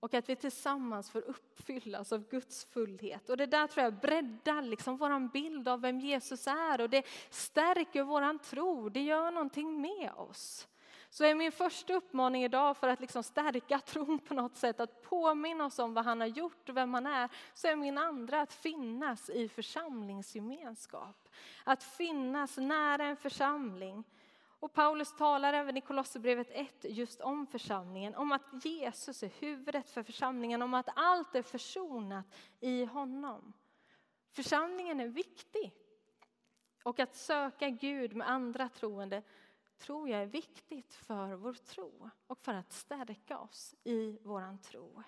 Och 0.00 0.14
att 0.14 0.28
vi 0.28 0.36
tillsammans 0.36 1.10
får 1.10 1.20
uppfyllas 1.20 2.12
av 2.12 2.28
Guds 2.28 2.64
fullhet. 2.64 3.30
Och 3.30 3.36
det 3.36 3.46
där 3.46 3.66
tror 3.66 3.84
jag 3.84 3.94
breddar 3.94 4.62
liksom 4.62 4.96
vår 4.96 5.28
bild 5.28 5.68
av 5.68 5.80
vem 5.80 6.00
Jesus 6.00 6.46
är 6.46 6.80
och 6.80 6.90
det 6.90 7.06
stärker 7.30 8.02
vår 8.02 8.38
tro. 8.38 8.88
Det 8.88 9.02
gör 9.02 9.30
någonting 9.30 9.80
med 9.80 10.12
oss. 10.16 10.68
Så 11.10 11.24
är 11.24 11.34
min 11.34 11.52
första 11.52 11.94
uppmaning 11.94 12.44
idag 12.44 12.76
för 12.76 12.88
att 12.88 13.00
liksom 13.00 13.22
stärka 13.22 13.78
tron 13.86 14.18
på 14.18 14.34
något 14.34 14.56
sätt, 14.56 14.80
att 14.80 15.02
påminna 15.02 15.64
oss 15.64 15.78
om 15.78 15.94
vad 15.94 16.04
han 16.04 16.20
har 16.20 16.28
gjort 16.28 16.68
och 16.68 16.76
vem 16.76 16.94
han 16.94 17.06
är, 17.06 17.28
så 17.54 17.68
är 17.68 17.76
min 17.76 17.98
andra 17.98 18.40
att 18.40 18.52
finnas 18.52 19.30
i 19.30 19.48
församlingsgemenskap. 19.48 21.28
Att 21.64 21.82
finnas 21.82 22.56
nära 22.56 23.04
en 23.04 23.16
församling. 23.16 24.04
Och 24.60 24.72
Paulus 24.72 25.16
talar 25.16 25.52
även 25.52 25.76
i 25.76 25.80
Kolosserbrevet 25.80 26.48
1 26.50 26.84
just 26.84 27.20
om 27.20 27.46
församlingen, 27.46 28.14
om 28.14 28.32
att 28.32 28.64
Jesus 28.64 29.22
är 29.22 29.30
huvudet 29.38 29.90
för 29.90 30.02
församlingen, 30.02 30.62
om 30.62 30.74
att 30.74 30.88
allt 30.94 31.34
är 31.34 31.42
försonat 31.42 32.26
i 32.60 32.84
honom. 32.84 33.52
Församlingen 34.32 35.00
är 35.00 35.08
viktig. 35.08 35.74
Och 36.82 37.00
att 37.00 37.16
söka 37.16 37.68
Gud 37.68 38.16
med 38.16 38.30
andra 38.30 38.68
troende 38.68 39.22
tror 39.78 40.08
jag 40.08 40.22
är 40.22 40.26
viktigt 40.26 40.94
för 40.94 41.34
vår 41.34 41.52
tro 41.52 42.10
och 42.26 42.38
för 42.38 42.54
att 42.54 42.72
stärka 42.72 43.38
oss 43.38 43.74
i 43.84 44.18
vår 44.22 44.62
tro. 44.62 45.02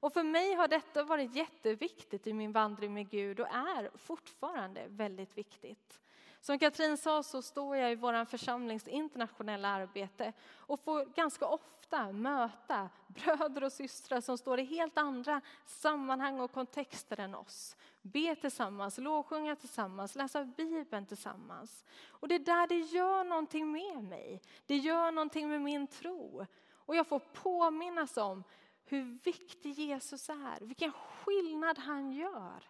Och 0.00 0.12
för 0.12 0.22
mig 0.22 0.54
har 0.54 0.68
detta 0.68 1.04
varit 1.04 1.34
jätteviktigt 1.34 2.26
i 2.26 2.32
min 2.32 2.52
vandring 2.52 2.94
med 2.94 3.10
Gud 3.10 3.40
och 3.40 3.48
är 3.48 3.90
fortfarande 3.94 4.86
väldigt 4.88 5.38
viktigt. 5.38 6.00
Som 6.40 6.58
Katrin 6.58 6.96
sa 6.96 7.22
så 7.22 7.42
står 7.42 7.76
jag 7.76 7.92
i 7.92 7.94
vår 7.94 8.24
församlings 8.24 8.88
internationella 8.88 9.68
arbete 9.68 10.32
och 10.56 10.80
får 10.80 11.04
ganska 11.04 11.46
ofta 11.46 12.12
möta 12.12 12.90
bröder 13.06 13.64
och 13.64 13.72
systrar 13.72 14.20
som 14.20 14.38
står 14.38 14.60
i 14.60 14.64
helt 14.64 14.98
andra 14.98 15.40
sammanhang 15.66 16.40
och 16.40 16.52
kontexter 16.52 17.20
än 17.20 17.34
oss. 17.34 17.76
Be 18.02 18.36
tillsammans, 18.36 18.98
lovsjunga 18.98 19.56
tillsammans, 19.56 20.14
läsa 20.14 20.44
Bibeln 20.44 21.06
tillsammans. 21.06 21.84
Och 22.08 22.28
det 22.28 22.34
är 22.34 22.38
där 22.38 22.66
det 22.66 22.78
gör 22.78 23.24
någonting 23.24 23.72
med 23.72 24.04
mig. 24.04 24.42
Det 24.66 24.76
gör 24.76 25.12
någonting 25.12 25.48
med 25.48 25.60
min 25.60 25.86
tro. 25.86 26.46
Och 26.70 26.96
jag 26.96 27.06
får 27.06 27.18
påminnas 27.18 28.16
om 28.16 28.44
hur 28.84 29.18
viktig 29.24 29.70
Jesus 29.70 30.28
är, 30.28 30.60
vilken 30.60 30.92
skillnad 30.92 31.78
han 31.78 32.12
gör. 32.12 32.64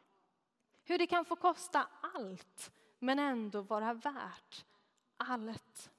Hur 0.85 0.99
det 0.99 1.07
kan 1.07 1.25
få 1.25 1.37
kosta 1.37 1.87
allt 2.15 2.73
men 2.99 3.19
ändå 3.19 3.61
vara 3.61 3.95
värt 3.95 4.67
allt. 5.17 5.91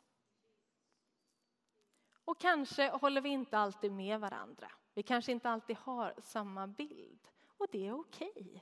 Och 2.25 2.39
kanske 2.39 2.89
håller 2.89 3.21
vi 3.21 3.29
inte 3.29 3.57
alltid 3.57 3.91
med 3.91 4.19
varandra. 4.19 4.71
Vi 4.93 5.03
kanske 5.03 5.31
inte 5.31 5.49
alltid 5.49 5.77
har 5.77 6.13
samma 6.17 6.67
bild. 6.67 7.27
Och 7.57 7.67
det 7.71 7.87
är 7.87 7.99
okej. 7.99 8.31
Okay. 8.35 8.59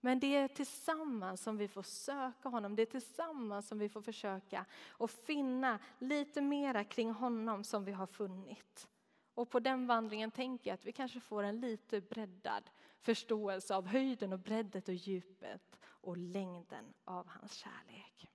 Men 0.00 0.20
det 0.20 0.36
är 0.36 0.48
tillsammans 0.48 1.42
som 1.42 1.56
vi 1.56 1.68
får 1.68 1.82
söka 1.82 2.48
honom. 2.48 2.76
Det 2.76 2.82
är 2.82 2.86
tillsammans 2.86 3.68
som 3.68 3.78
vi 3.78 3.88
får 3.88 4.02
försöka 4.02 4.66
och 4.88 5.10
finna 5.10 5.78
lite 5.98 6.40
mera 6.40 6.84
kring 6.84 7.10
honom 7.10 7.64
som 7.64 7.84
vi 7.84 7.92
har 7.92 8.06
funnit. 8.06 8.88
Och 9.34 9.50
på 9.50 9.60
den 9.60 9.86
vandringen 9.86 10.30
tänker 10.30 10.70
jag 10.70 10.74
att 10.74 10.84
vi 10.84 10.92
kanske 10.92 11.20
får 11.20 11.42
en 11.42 11.60
lite 11.60 12.00
breddad 12.00 12.70
förståelse 13.00 13.74
av 13.74 13.86
höjden 13.86 14.32
och 14.32 14.38
breddet 14.38 14.88
och 14.88 14.94
djupet 14.94 15.80
och 16.04 16.16
längden 16.16 16.94
av 17.04 17.28
hans 17.28 17.52
kärlek. 17.52 18.30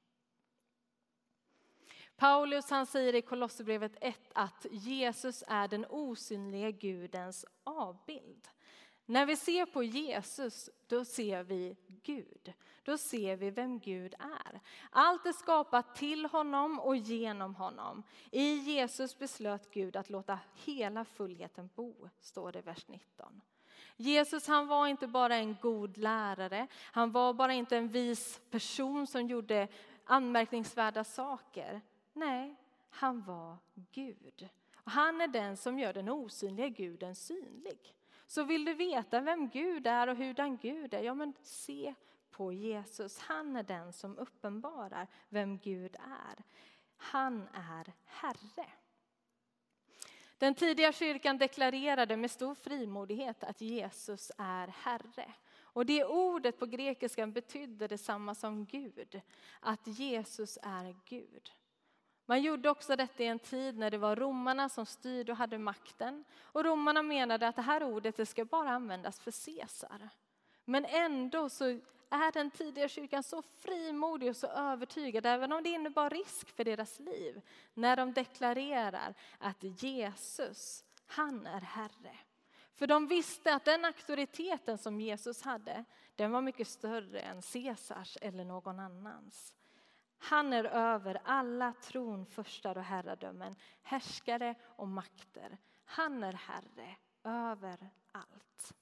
Paulus 2.15 2.69
han 2.69 2.85
säger 2.85 3.15
i 3.15 3.21
Kolosserbrevet 3.21 3.95
1 4.01 4.19
att 4.33 4.65
Jesus 4.71 5.43
är 5.47 5.67
den 5.67 5.85
osynliga 5.89 6.71
Gudens 6.71 7.45
avbild. 7.63 8.47
När 9.05 9.25
vi 9.25 9.35
ser 9.35 9.65
på 9.65 9.83
Jesus, 9.83 10.69
då 10.87 11.05
ser 11.05 11.43
vi 11.43 11.77
Gud. 11.87 12.53
Då 12.83 12.97
ser 12.97 13.35
vi 13.35 13.49
vem 13.49 13.79
Gud 13.79 14.13
är. 14.19 14.59
Allt 14.89 15.25
är 15.25 15.31
skapat 15.31 15.95
till 15.95 16.25
honom 16.25 16.79
och 16.79 16.95
genom 16.95 17.55
honom. 17.55 18.03
I 18.31 18.53
Jesus 18.53 19.17
beslöt 19.17 19.71
Gud 19.71 19.95
att 19.95 20.09
låta 20.09 20.39
hela 20.65 21.05
fullheten 21.05 21.69
bo, 21.75 22.09
står 22.19 22.51
det 22.51 22.59
i 22.59 22.61
vers 22.61 22.87
19. 22.87 23.41
Jesus 24.01 24.47
han 24.47 24.67
var 24.67 24.87
inte 24.87 25.07
bara 25.07 25.35
en 25.35 25.57
god 25.61 25.97
lärare, 25.97 26.67
han 26.73 27.11
var 27.11 27.33
bara 27.33 27.53
inte 27.53 27.77
en 27.77 27.87
vis 27.87 28.41
person 28.49 29.07
som 29.07 29.27
gjorde 29.27 29.67
anmärkningsvärda 30.05 31.03
saker. 31.03 31.81
Nej, 32.13 32.55
han 32.89 33.23
var 33.23 33.57
Gud. 33.91 34.49
Och 34.75 34.91
han 34.91 35.21
är 35.21 35.27
den 35.27 35.57
som 35.57 35.79
gör 35.79 35.93
den 35.93 36.09
osynliga 36.09 36.67
guden 36.67 37.15
synlig. 37.15 37.95
Så 38.27 38.43
vill 38.43 38.65
du 38.65 38.73
veta 38.73 39.21
vem 39.21 39.49
Gud 39.49 39.87
är 39.87 40.07
och 40.07 40.17
hurdan 40.17 40.57
Gud 40.57 40.93
är, 40.93 41.01
ja 41.01 41.13
men 41.13 41.33
se 41.41 41.93
på 42.31 42.53
Jesus. 42.53 43.19
Han 43.19 43.55
är 43.55 43.63
den 43.63 43.93
som 43.93 44.17
uppenbarar 44.17 45.07
vem 45.29 45.57
Gud 45.57 45.95
är. 45.95 46.43
Han 46.97 47.47
är 47.53 47.93
Herre. 48.05 48.65
Den 50.39 50.55
tidiga 50.55 50.91
kyrkan 50.91 51.37
deklarerade 51.37 52.17
med 52.17 52.31
stor 52.31 52.55
frimodighet 52.55 53.43
att 53.43 53.61
Jesus 53.61 54.31
är 54.37 54.67
Herre. 54.67 55.33
Och 55.61 55.85
det 55.85 56.05
ordet 56.05 56.59
på 56.59 56.65
grekiskan 56.65 57.31
betydde 57.31 57.87
detsamma 57.87 58.35
som 58.35 58.65
Gud, 58.65 59.21
att 59.59 59.87
Jesus 59.87 60.57
är 60.61 60.95
Gud. 61.05 61.51
Man 62.25 62.41
gjorde 62.41 62.69
också 62.69 62.95
detta 62.95 63.23
i 63.23 63.27
en 63.27 63.39
tid 63.39 63.77
när 63.77 63.91
det 63.91 63.97
var 63.97 64.15
romarna 64.15 64.69
som 64.69 64.85
styrde 64.85 65.31
och 65.31 65.37
hade 65.37 65.57
makten. 65.57 66.25
Och 66.41 66.65
romarna 66.65 67.03
menade 67.03 67.47
att 67.47 67.55
det 67.55 67.61
här 67.61 67.83
ordet 67.83 68.17
det 68.17 68.25
ska 68.25 68.45
bara 68.45 68.69
användas 68.69 69.19
för 69.19 69.31
Caesar. 69.45 70.09
Men 70.65 70.85
ändå 70.85 71.49
så 71.49 71.79
är 72.09 72.31
den 72.31 72.51
tidiga 72.51 72.87
kyrkan 72.87 73.23
så 73.23 73.41
frimodig 73.41 74.29
och 74.29 74.35
så 74.35 74.47
övertygad, 74.47 75.25
även 75.25 75.51
om 75.51 75.63
det 75.63 75.69
innebar 75.69 76.09
risk 76.09 76.49
för 76.55 76.63
deras 76.63 76.99
liv, 76.99 77.41
när 77.73 77.95
de 77.95 78.13
deklarerar 78.13 79.13
att 79.37 79.63
Jesus, 79.63 80.83
han 81.05 81.47
är 81.47 81.61
Herre. 81.61 82.17
För 82.73 82.87
de 82.87 83.07
visste 83.07 83.55
att 83.55 83.65
den 83.65 83.85
auktoriteten 83.85 84.77
som 84.77 85.01
Jesus 85.01 85.41
hade, 85.41 85.85
den 86.15 86.31
var 86.31 86.41
mycket 86.41 86.67
större 86.67 87.19
än 87.19 87.41
Caesars 87.41 88.17
eller 88.21 88.45
någon 88.45 88.79
annans. 88.79 89.53
Han 90.17 90.53
är 90.53 90.63
över 90.63 91.21
alla 91.23 91.73
tronförstar 91.73 92.77
och 92.77 92.83
herradömen, 92.83 93.55
härskare 93.81 94.55
och 94.63 94.87
makter. 94.87 95.57
Han 95.85 96.23
är 96.23 96.33
Herre 96.33 96.95
över 97.23 97.89
allt. 98.11 98.73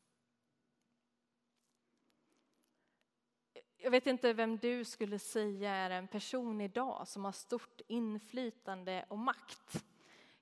Jag 3.87 3.91
vet 3.91 4.07
inte 4.07 4.33
vem 4.33 4.57
du 4.57 4.85
skulle 4.85 5.19
säga 5.19 5.71
är 5.71 5.89
en 5.89 6.07
person 6.07 6.61
idag 6.61 7.07
som 7.07 7.25
har 7.25 7.31
stort 7.31 7.81
inflytande 7.87 9.05
och 9.07 9.19
makt. 9.19 9.85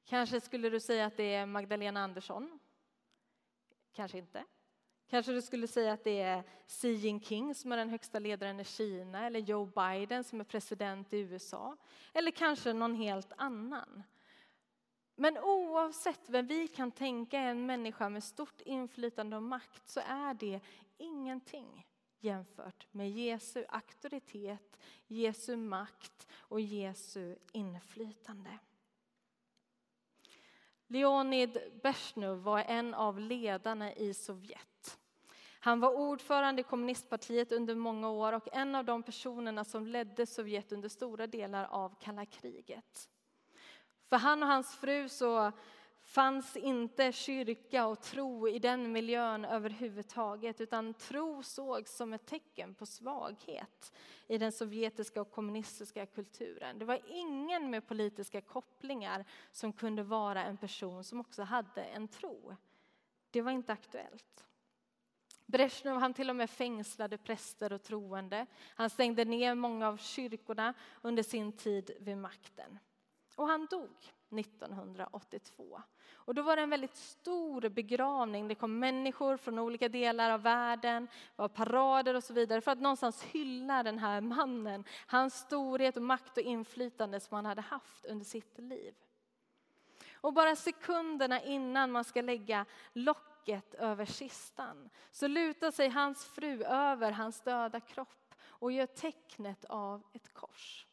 Kanske 0.06 0.42
skulle 0.42 0.70
du 0.70 0.80
säga 0.80 1.06
att 1.06 1.18
det 1.18 1.34
är 1.34 1.46
Magdalena 1.46 2.04
Andersson. 2.04 2.60
Kanske 3.94 4.18
inte. 4.18 4.44
Kanske 5.08 5.32
du 5.32 5.42
skulle 5.42 5.68
säga 5.68 5.94
att 5.94 6.04
det 6.04 6.22
är 6.22 6.44
Xi 6.68 6.92
Jinping 6.92 7.56
som 7.56 7.72
är 7.72 7.78
den 7.78 7.90
högsta 7.90 8.20
ledaren 8.20 8.60
i 8.60 8.64
Kina 8.64 9.26
eller 9.26 9.40
Joe 9.40 9.66
Biden 9.66 10.24
som 10.24 10.40
är 10.40 10.44
president 10.44 11.14
i 11.14 11.18
USA. 11.18 11.78
Eller 12.14 12.32
kanske 12.32 12.74
någon 12.74 12.96
helt 12.96 13.34
annan. 13.38 14.04
Men 15.16 15.38
oavsett 15.38 16.30
vem 16.30 16.48
vi 16.48 16.68
kan 16.68 16.92
tänka 16.92 17.40
är 17.40 17.52
en 17.52 17.66
människa 17.66 18.10
med 18.10 18.24
stort 18.24 18.62
inflytande 18.62 19.36
och 19.36 19.44
makt 19.44 19.90
så 19.90 20.00
är 20.00 20.34
det 20.34 20.60
ingenting 20.98 21.86
jämfört 22.26 22.88
med 22.92 23.10
Jesu 23.10 23.66
auktoritet, 23.70 24.78
Jesu 25.08 25.56
makt 25.56 26.28
och 26.38 26.62
Jesu 26.62 27.36
inflytande. 27.52 28.60
Leonid 30.88 31.58
Brezhnev 31.82 32.38
var 32.38 32.60
en 32.60 32.94
av 32.94 33.20
ledarna 33.20 33.94
i 33.94 34.14
Sovjet. 34.14 35.00
Han 35.60 35.80
var 35.80 35.94
ordförande 35.96 36.62
i 36.62 36.64
kommunistpartiet 36.64 37.52
under 37.52 37.76
många 37.76 38.10
år 38.10 38.34
och 38.34 38.48
en 38.52 38.76
av 38.76 38.86
de 38.86 39.04
personerna 39.04 39.64
som 39.64 39.88
ledde 39.88 40.26
Sovjet 40.26 40.72
under 40.72 40.90
stora 40.90 41.28
delar 41.28 41.66
av 41.66 41.96
kalla 42.02 42.26
kriget. 42.26 43.10
För 44.10 44.18
han 44.18 44.44
och 44.44 44.50
hans 44.50 44.76
fru 44.76 45.10
så 45.10 45.52
fanns 46.16 46.58
inte 46.58 47.12
kyrka 47.12 47.88
och 47.88 48.02
tro 48.02 48.48
i 48.48 48.60
den 48.60 48.92
miljön 48.92 49.46
överhuvudtaget 49.46 50.62
utan 50.62 50.94
tro 50.94 51.44
sågs 51.44 51.96
som 51.96 52.14
ett 52.14 52.26
tecken 52.26 52.76
på 52.76 52.86
svaghet 52.86 53.94
i 54.28 54.38
den 54.38 54.52
sovjetiska 54.52 55.22
och 55.22 55.32
kommunistiska 55.32 56.06
kulturen. 56.06 56.80
Det 56.80 56.86
var 56.86 57.02
ingen 57.08 57.70
med 57.70 57.88
politiska 57.88 58.42
kopplingar 58.42 59.26
som 59.52 59.74
kunde 59.74 60.04
vara 60.04 60.44
en 60.44 60.58
person 60.58 61.04
som 61.04 61.20
också 61.20 61.44
hade 61.44 61.84
en 61.84 62.08
tro. 62.08 62.56
Det 63.32 63.42
var 63.42 63.52
inte 63.52 63.74
aktuellt. 63.74 64.46
Brezhnev 65.46 65.98
han 65.98 66.14
till 66.14 66.30
och 66.30 66.36
med 66.36 66.50
fängslade 66.50 67.18
präster 67.18 67.74
och 67.74 67.84
troende. 67.84 68.46
Han 68.76 68.90
stängde 68.90 69.26
ner 69.26 69.56
många 69.56 69.88
av 69.88 69.98
kyrkorna 69.98 70.74
under 71.02 71.24
sin 71.24 71.52
tid 71.52 71.92
vid 72.00 72.18
makten. 72.18 72.80
Och 73.36 73.48
han 73.48 73.66
dog 73.66 74.15
1982. 74.30 75.82
Och 76.14 76.36
då 76.36 76.42
var 76.42 76.56
det 76.56 76.62
en 76.62 76.70
väldigt 76.70 76.96
stor 76.96 77.70
begravning. 77.70 78.48
Det 78.48 78.56
kom 78.56 78.80
människor 78.80 79.38
från 79.38 79.60
olika 79.60 79.90
delar 79.90 80.30
av 80.30 80.42
världen, 80.42 81.06
det 81.06 81.42
var 81.42 81.48
parader 81.48 82.14
och 82.14 82.24
så 82.24 82.34
vidare 82.34 82.62
för 82.62 82.72
att 82.72 82.82
någonstans 82.82 83.24
hylla 83.24 83.84
den 83.84 84.00
här 84.00 84.22
mannen, 84.22 84.84
hans 85.08 85.34
storhet 85.34 85.98
och 85.98 86.04
makt 86.04 86.38
och 86.38 86.44
inflytande 86.44 87.20
som 87.20 87.36
han 87.36 87.46
hade 87.46 87.62
haft 87.62 88.06
under 88.06 88.26
sitt 88.26 88.60
liv. 88.60 88.94
Och 90.14 90.34
bara 90.34 90.56
sekunderna 90.56 91.42
innan 91.42 91.92
man 91.92 92.04
ska 92.04 92.22
lägga 92.22 92.66
locket 92.94 93.74
över 93.74 94.06
kistan 94.06 94.90
så 95.12 95.28
lutar 95.28 95.72
sig 95.72 95.90
hans 95.90 96.26
fru 96.26 96.64
över 96.64 97.12
hans 97.12 97.42
döda 97.42 97.80
kropp 97.80 98.36
och 98.48 98.72
gör 98.72 98.86
tecknet 98.86 99.66
av 99.66 100.04
ett 100.14 100.34
kors. 100.34 100.88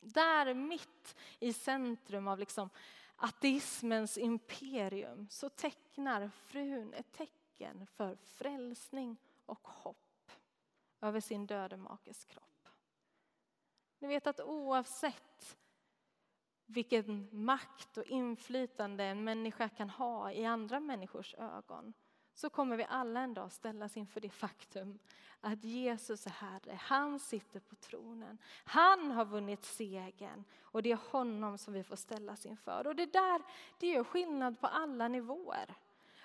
Där 0.00 0.54
mitt 0.54 1.16
i 1.38 1.52
centrum 1.52 2.28
av 2.28 2.38
liksom 2.38 2.70
ateismens 3.16 4.18
imperium 4.18 5.28
så 5.30 5.48
tecknar 5.48 6.28
frun 6.28 6.94
ett 6.94 7.12
tecken 7.12 7.86
för 7.86 8.16
frälsning 8.16 9.16
och 9.46 9.68
hopp 9.68 10.32
över 11.00 11.20
sin 11.20 11.46
döde 11.46 11.76
makes 11.76 12.24
kropp. 12.24 12.68
Ni 13.98 14.08
vet 14.08 14.26
att 14.26 14.40
oavsett 14.40 15.56
vilken 16.66 17.28
makt 17.44 17.96
och 17.96 18.04
inflytande 18.04 19.04
en 19.04 19.24
människa 19.24 19.68
kan 19.68 19.90
ha 19.90 20.32
i 20.32 20.44
andra 20.44 20.80
människors 20.80 21.34
ögon 21.34 21.92
så 22.36 22.50
kommer 22.50 22.76
vi 22.76 22.86
alla 22.88 23.20
en 23.20 23.34
dag 23.34 23.52
ställas 23.52 23.96
inför 23.96 24.20
det 24.20 24.30
faktum 24.30 24.98
att 25.40 25.64
Jesus 25.64 26.26
är 26.26 26.30
Herre. 26.30 26.78
Han 26.82 27.18
sitter 27.18 27.60
på 27.60 27.74
tronen. 27.74 28.38
Han 28.64 29.10
har 29.10 29.24
vunnit 29.24 29.64
segern 29.64 30.44
och 30.60 30.82
det 30.82 30.92
är 30.92 30.98
honom 31.10 31.58
som 31.58 31.74
vi 31.74 31.82
får 31.82 31.96
ställas 31.96 32.46
inför. 32.46 32.86
Och 32.86 32.96
det 32.96 33.12
där, 33.12 33.42
det 33.78 33.86
gör 33.86 34.04
skillnad 34.04 34.60
på 34.60 34.66
alla 34.66 35.08
nivåer. 35.08 35.74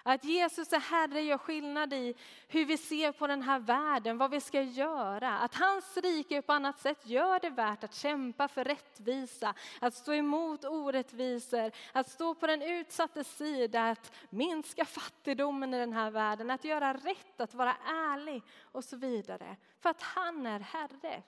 Att 0.04 0.24
Jesus 0.24 0.74
är 0.74 0.80
Herre 0.80 1.22
gör 1.22 1.38
skillnad 1.38 1.94
i 1.94 2.16
hur 2.48 2.66
vi 2.66 2.78
ser 2.78 3.12
på 3.12 3.28
den 3.28 3.42
här 3.42 3.60
världen, 3.60 4.18
vad 4.18 4.32
vi 4.32 4.42
ska 4.42 4.62
göra. 4.62 5.38
Att 5.38 5.56
hans 5.56 5.98
rike 5.98 6.42
på 6.42 6.54
annat 6.54 6.80
sätt 6.80 7.08
gör 7.08 7.40
det 7.40 7.50
värt 7.50 7.84
att 7.84 7.96
kämpa 7.96 8.48
för 8.48 8.64
rättvisa, 8.64 9.54
att 9.80 9.94
stå 9.94 10.14
emot 10.14 10.66
orättvisor, 10.66 11.72
att 11.94 12.10
stå 12.10 12.36
på 12.36 12.48
den 12.48 12.62
utsattes 12.62 13.38
sida, 13.38 13.90
att 13.90 14.12
minska 14.30 14.86
fattigdomen 14.86 15.74
i 15.74 15.78
den 15.78 15.94
här 15.94 16.12
världen, 16.12 16.50
att 16.50 16.64
göra 16.64 16.94
rätt, 16.94 17.42
att 17.42 17.54
vara 17.54 17.76
ärlig 17.86 18.44
och 18.62 18.84
så 18.84 18.98
vidare. 18.98 19.56
För 19.80 19.90
att 19.90 20.02
han 20.02 20.46
är 20.46 20.60
Herre. 20.60 21.24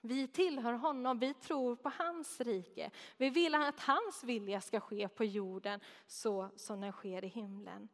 Vi 0.00 0.28
tillhör 0.28 0.72
honom, 0.72 1.18
vi 1.18 1.34
tror 1.34 1.76
på 1.76 1.92
hans 1.98 2.40
rike. 2.40 2.90
Vi 3.16 3.30
vill 3.30 3.54
att 3.54 3.80
hans 3.80 4.24
vilja 4.24 4.60
ska 4.60 4.80
ske 4.80 5.08
på 5.08 5.24
jorden 5.24 5.80
så 6.06 6.50
som 6.56 6.80
den 6.80 6.92
sker 6.92 7.24
i 7.24 7.28
himlen. 7.28 7.88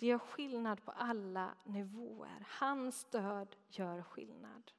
Det 0.00 0.06
gör 0.06 0.18
skillnad 0.18 0.84
på 0.84 0.90
alla 0.90 1.54
nivåer. 1.64 2.46
Hans 2.48 3.04
död 3.04 3.56
gör 3.68 4.02
skillnad. 4.02 4.72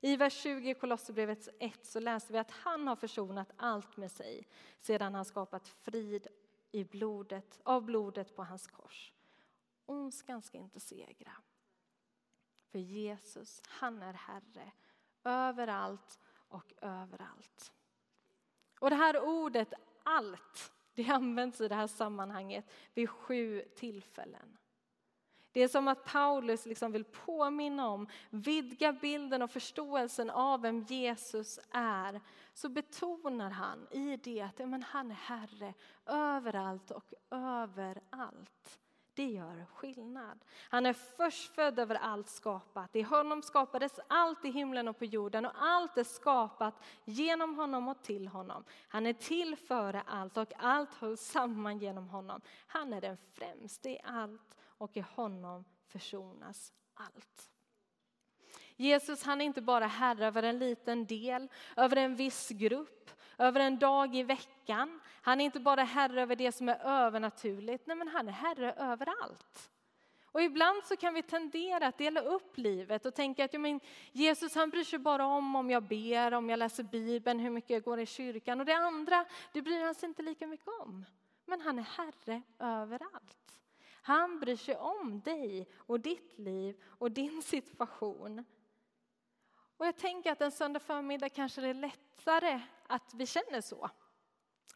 I 0.00 0.16
vers 0.16 0.42
20 0.42 0.70
i 0.70 0.74
Kolosserbrevet 0.74 1.48
1 1.60 1.86
så 1.86 2.00
läser 2.00 2.32
vi 2.32 2.38
att 2.38 2.50
han 2.50 2.88
har 2.88 2.96
försonat 2.96 3.52
allt 3.56 3.96
med 3.96 4.12
sig 4.12 4.48
sedan 4.78 5.14
han 5.14 5.24
skapat 5.24 5.68
frid 5.68 6.26
i 6.72 6.84
blodet, 6.84 7.60
av 7.62 7.84
blodet 7.84 8.36
på 8.36 8.44
hans 8.44 8.66
kors. 8.66 9.12
Ondskan 9.86 10.42
ska 10.42 10.58
inte 10.58 10.80
segra. 10.80 11.32
För 12.70 12.78
Jesus, 12.78 13.62
han 13.66 14.02
är 14.02 14.12
Herre 14.12 14.72
överallt 15.24 16.18
och 16.48 16.72
överallt. 16.82 17.72
Och 18.80 18.90
det 18.90 18.96
här 18.96 19.20
ordet 19.20 19.72
allt 20.02 20.72
det 20.98 21.08
används 21.12 21.60
i 21.60 21.68
det 21.68 21.74
här 21.74 21.86
sammanhanget 21.86 22.70
vid 22.94 23.10
sju 23.10 23.62
tillfällen. 23.76 24.58
Det 25.52 25.62
är 25.62 25.68
som 25.68 25.88
att 25.88 26.04
Paulus 26.04 26.66
liksom 26.66 26.92
vill 26.92 27.04
påminna 27.04 27.88
om, 27.88 28.08
vidga 28.30 28.92
bilden 28.92 29.42
och 29.42 29.50
förståelsen 29.50 30.30
av 30.30 30.62
vem 30.62 30.82
Jesus 30.82 31.58
är. 31.70 32.20
Så 32.54 32.68
betonar 32.68 33.50
han 33.50 33.86
i 33.90 34.16
det 34.16 34.40
att 34.40 34.58
ja, 34.58 34.66
men 34.66 34.82
han 34.82 35.10
är 35.10 35.14
Herre 35.14 35.74
överallt 36.06 36.90
och 36.90 37.12
överallt 37.30 38.78
det 39.18 39.26
gör 39.26 39.66
skillnad. 39.74 40.44
Han 40.68 40.86
är 40.86 40.92
förstfödd 40.92 41.78
över 41.78 41.94
allt 41.94 42.28
skapat. 42.28 42.96
I 42.96 43.02
honom 43.02 43.42
skapades 43.42 44.00
allt 44.08 44.44
i 44.44 44.50
himlen 44.50 44.88
och 44.88 44.98
på 44.98 45.04
jorden 45.04 45.46
och 45.46 45.52
allt 45.54 45.98
är 45.98 46.04
skapat 46.04 46.74
genom 47.04 47.54
honom 47.54 47.88
och 47.88 48.02
till 48.02 48.28
honom. 48.28 48.64
Han 48.88 49.06
är 49.06 49.12
till 49.12 49.56
före 49.56 50.02
allt 50.06 50.36
och 50.36 50.52
allt 50.58 50.94
hålls 50.94 51.20
samman 51.20 51.78
genom 51.78 52.08
honom. 52.08 52.40
Han 52.66 52.92
är 52.92 53.00
den 53.00 53.16
främste 53.32 53.90
i 53.90 54.00
allt 54.04 54.56
och 54.62 54.96
i 54.96 55.00
honom 55.00 55.64
försonas 55.86 56.72
allt. 56.94 57.50
Jesus 58.76 59.22
han 59.24 59.40
är 59.40 59.44
inte 59.44 59.62
bara 59.62 59.86
herre 59.86 60.26
över 60.26 60.42
en 60.42 60.58
liten 60.58 61.06
del, 61.06 61.48
över 61.76 61.96
en 61.96 62.16
viss 62.16 62.48
grupp, 62.48 63.10
över 63.38 63.60
en 63.60 63.78
dag 63.78 64.16
i 64.16 64.22
veckan. 64.22 65.00
Han 65.28 65.40
är 65.40 65.44
inte 65.44 65.60
bara 65.60 65.84
herre 65.84 66.22
över 66.22 66.36
det 66.36 66.52
som 66.52 66.68
är 66.68 66.80
övernaturligt, 66.84 67.86
nej 67.86 67.96
men 67.96 68.08
han 68.08 68.28
är 68.28 68.32
herre 68.32 68.72
över 68.72 69.08
allt. 69.22 69.70
Och 70.24 70.42
ibland 70.42 70.84
så 70.84 70.96
kan 70.96 71.14
vi 71.14 71.22
tendera 71.22 71.86
att 71.86 71.98
dela 71.98 72.20
upp 72.20 72.58
livet 72.58 73.06
och 73.06 73.14
tänka 73.14 73.44
att 73.44 73.52
ja, 73.52 73.58
men 73.58 73.80
Jesus 74.12 74.54
han 74.54 74.70
bryr 74.70 74.84
sig 74.84 74.98
bara 74.98 75.26
om 75.26 75.56
om 75.56 75.70
jag 75.70 75.82
ber, 75.82 76.34
om 76.34 76.50
jag 76.50 76.58
läser 76.58 76.82
Bibeln, 76.82 77.40
hur 77.40 77.50
mycket 77.50 77.70
jag 77.70 77.82
går 77.82 78.00
i 78.00 78.06
kyrkan. 78.06 78.60
Och 78.60 78.66
det 78.66 78.72
andra, 78.72 79.24
det 79.52 79.62
bryr 79.62 79.84
han 79.84 79.94
sig 79.94 80.08
inte 80.08 80.22
lika 80.22 80.46
mycket 80.46 80.68
om. 80.80 81.04
Men 81.46 81.60
han 81.60 81.78
är 81.78 81.82
herre 81.82 82.42
överallt. 82.58 83.60
Han 84.02 84.40
bryr 84.40 84.56
sig 84.56 84.76
om 84.76 85.20
dig 85.20 85.68
och 85.76 86.00
ditt 86.00 86.38
liv 86.38 86.82
och 86.84 87.10
din 87.10 87.42
situation. 87.42 88.44
Och 89.76 89.86
jag 89.86 89.96
tänker 89.96 90.32
att 90.32 90.40
en 90.40 90.52
söndag 90.52 90.80
förmiddag 90.80 91.28
kanske 91.28 91.60
det 91.60 91.68
är 91.68 91.74
lättare 91.74 92.60
att 92.86 93.14
vi 93.14 93.26
känner 93.26 93.60
så. 93.60 93.90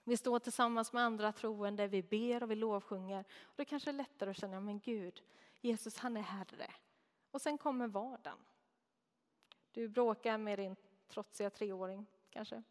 Vi 0.05 0.17
står 0.17 0.39
tillsammans 0.39 0.93
med 0.93 1.03
andra 1.03 1.33
troende, 1.33 1.89
vi 1.89 2.03
ber 2.03 2.43
och 2.43 2.51
vi 2.51 2.55
lovsjunger. 2.55 3.25
Och 3.43 3.55
det 3.57 3.65
kanske 3.65 3.91
är 3.91 3.95
lättare 3.95 4.31
att 4.31 4.37
känna, 4.37 4.61
men 4.61 4.81
Gud, 4.81 5.23
Jesus 5.61 5.97
han 5.97 6.17
är 6.17 6.21
Herre. 6.21 6.75
Och 7.31 7.43
sen 7.43 7.59
kommer 7.59 7.89
vardagen. 7.89 8.39
Du 9.71 9.89
bråkar 9.89 10.39
med 10.39 10.59
din 10.59 10.77
trotsiga 11.09 11.51
treåring 11.51 12.07
kanske. 12.31 12.63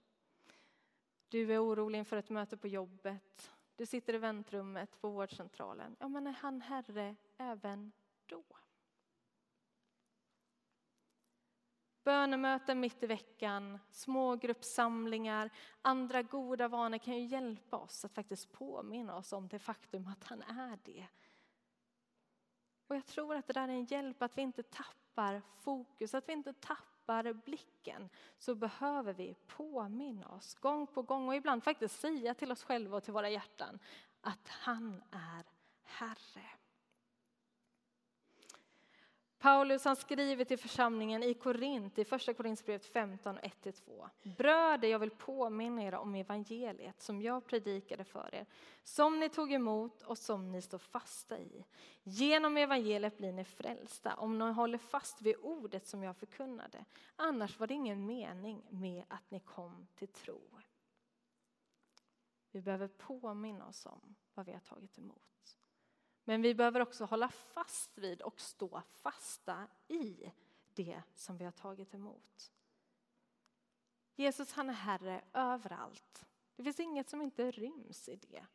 Du 1.28 1.54
är 1.54 1.66
orolig 1.66 2.00
inför 2.00 2.18
ett 2.18 2.30
möte 2.30 2.58
på 2.58 2.68
jobbet. 2.68 3.52
Du 3.76 3.86
sitter 3.86 4.14
i 4.14 4.18
väntrummet 4.18 5.02
på 5.02 5.10
vårdcentralen. 5.10 5.96
Ja, 6.00 6.08
men 6.08 6.28
är 6.28 6.32
han 6.32 6.62
Herre 6.62 7.16
även 7.38 7.92
då? 8.26 8.44
Bönemöten 12.04 12.80
mitt 12.80 13.04
i 13.04 13.08
veckan, 13.08 13.80
smågruppssamlingar, 13.92 15.50
andra 15.82 16.22
goda 16.22 16.68
vanor 16.68 16.98
kan 16.98 17.18
ju 17.18 17.26
hjälpa 17.26 17.78
oss 17.78 18.06
att 18.06 18.14
faktiskt 18.14 18.52
påminna 18.52 19.18
oss 19.18 19.34
om 19.34 19.48
det 19.48 19.60
faktum 19.60 20.08
att 20.08 20.24
han 20.24 20.42
är 20.42 20.80
det. 20.84 21.08
Och 22.88 22.96
jag 22.96 23.06
tror 23.06 23.36
att 23.36 23.48
det 23.48 23.54
där 23.54 23.68
är 23.68 23.74
en 23.74 23.86
hjälp 23.86 24.22
att 24.22 24.38
vi 24.38 24.42
inte 24.42 24.64
tappar 24.64 25.42
fokus, 25.54 26.14
att 26.14 26.30
vi 26.30 26.34
inte 26.34 26.54
tappar 26.54 27.34
blicken. 27.34 28.10
Så 28.38 28.56
behöver 28.56 29.14
vi 29.14 29.36
påminna 29.48 30.28
oss 30.30 30.56
gång 30.56 30.88
på 30.88 31.02
gång 31.02 31.28
och 31.28 31.36
ibland 31.36 31.64
faktiskt 31.64 32.00
säga 32.00 32.34
till 32.34 32.52
oss 32.52 32.64
själva 32.64 32.98
och 32.98 33.04
till 33.04 33.14
våra 33.14 33.30
hjärtan 33.30 33.80
att 34.22 34.48
han 34.48 35.04
är 35.12 35.46
Herre. 35.84 36.61
Paulus 39.42 39.86
han 39.86 39.96
skriver 39.96 40.46
till 40.46 40.58
församlingen 40.58 41.24
i 41.24 41.34
Korint, 41.34 42.00
i 42.00 42.06
första 42.06 42.34
Korinthierbrevet 42.34 42.86
15, 42.86 43.40
1-2. 43.40 44.10
Bröder, 44.38 44.88
jag 44.88 45.00
vill 45.00 45.12
påminna 45.12 45.84
er 45.84 45.96
om 45.96 46.16
evangeliet 46.16 47.02
som 47.02 47.22
jag 47.22 47.46
predikade 47.46 48.04
för 48.04 48.36
er, 48.36 48.46
som 48.84 49.20
ni 49.20 49.30
tog 49.30 49.54
emot 49.54 50.02
och 50.02 50.18
som 50.18 50.52
ni 50.52 50.62
står 50.62 50.78
fasta 50.78 51.40
i. 51.40 51.66
Genom 52.04 52.58
evangeliet 52.58 53.18
blir 53.18 53.32
ni 53.32 53.46
frälsta 53.46 54.16
om 54.16 54.38
ni 54.38 54.52
håller 54.52 54.78
fast 54.78 55.22
vid 55.22 55.36
ordet 55.42 55.88
som 55.88 56.04
jag 56.04 56.18
förkunnade. 56.18 56.86
Annars 57.16 57.60
var 57.60 57.68
det 57.68 57.74
ingen 57.74 58.06
mening 58.06 58.64
med 58.70 59.04
att 59.08 59.32
ni 59.32 59.40
kom 59.40 59.88
till 59.96 60.08
tro. 60.08 60.42
Vi 62.52 62.62
behöver 62.62 62.88
påminna 62.88 63.68
oss 63.68 63.86
om 63.86 64.16
vad 64.34 64.46
vi 64.46 64.52
har 64.52 64.60
tagit 64.60 64.98
emot. 64.98 65.31
Men 66.24 66.42
vi 66.42 66.56
behöver 66.56 66.80
också 66.80 67.06
hålla 67.06 67.30
fast 67.30 67.98
vid 67.98 68.22
och 68.22 68.42
stå 68.42 68.82
fasta 68.88 69.68
i 69.88 70.32
det 70.74 71.02
som 71.16 71.38
vi 71.38 71.46
har 71.46 71.52
tagit 71.52 71.94
emot. 71.94 72.52
Jesus 74.16 74.54
han 74.54 74.70
är 74.70 74.74
Herre 74.74 75.22
överallt. 75.34 76.26
Det 76.56 76.64
finns 76.64 76.80
inget 76.80 77.10
som 77.10 77.22
inte 77.22 77.52
ryms 77.52 78.10
i 78.10 78.16
det. 78.16 78.46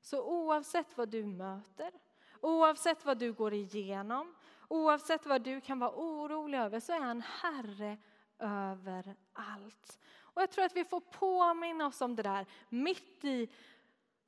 Så 0.00 0.22
oavsett 0.22 0.96
vad 0.96 1.08
du 1.08 1.26
möter, 1.26 1.92
oavsett 2.40 3.04
vad 3.04 3.18
du 3.18 3.32
går 3.32 3.54
igenom, 3.54 4.34
oavsett 4.68 5.26
vad 5.26 5.42
du 5.42 5.60
kan 5.60 5.78
vara 5.78 5.92
orolig 5.94 6.58
över 6.58 6.80
så 6.80 6.92
är 6.92 7.00
han 7.00 7.20
Herre 7.20 7.98
överallt. 8.38 9.98
Och 10.34 10.42
jag 10.42 10.50
tror 10.50 10.64
att 10.64 10.76
vi 10.76 10.84
får 10.84 11.00
påminna 11.00 11.86
oss 11.86 12.00
om 12.00 12.16
det 12.16 12.22
där 12.22 12.46
mitt 12.68 13.24
i 13.24 13.48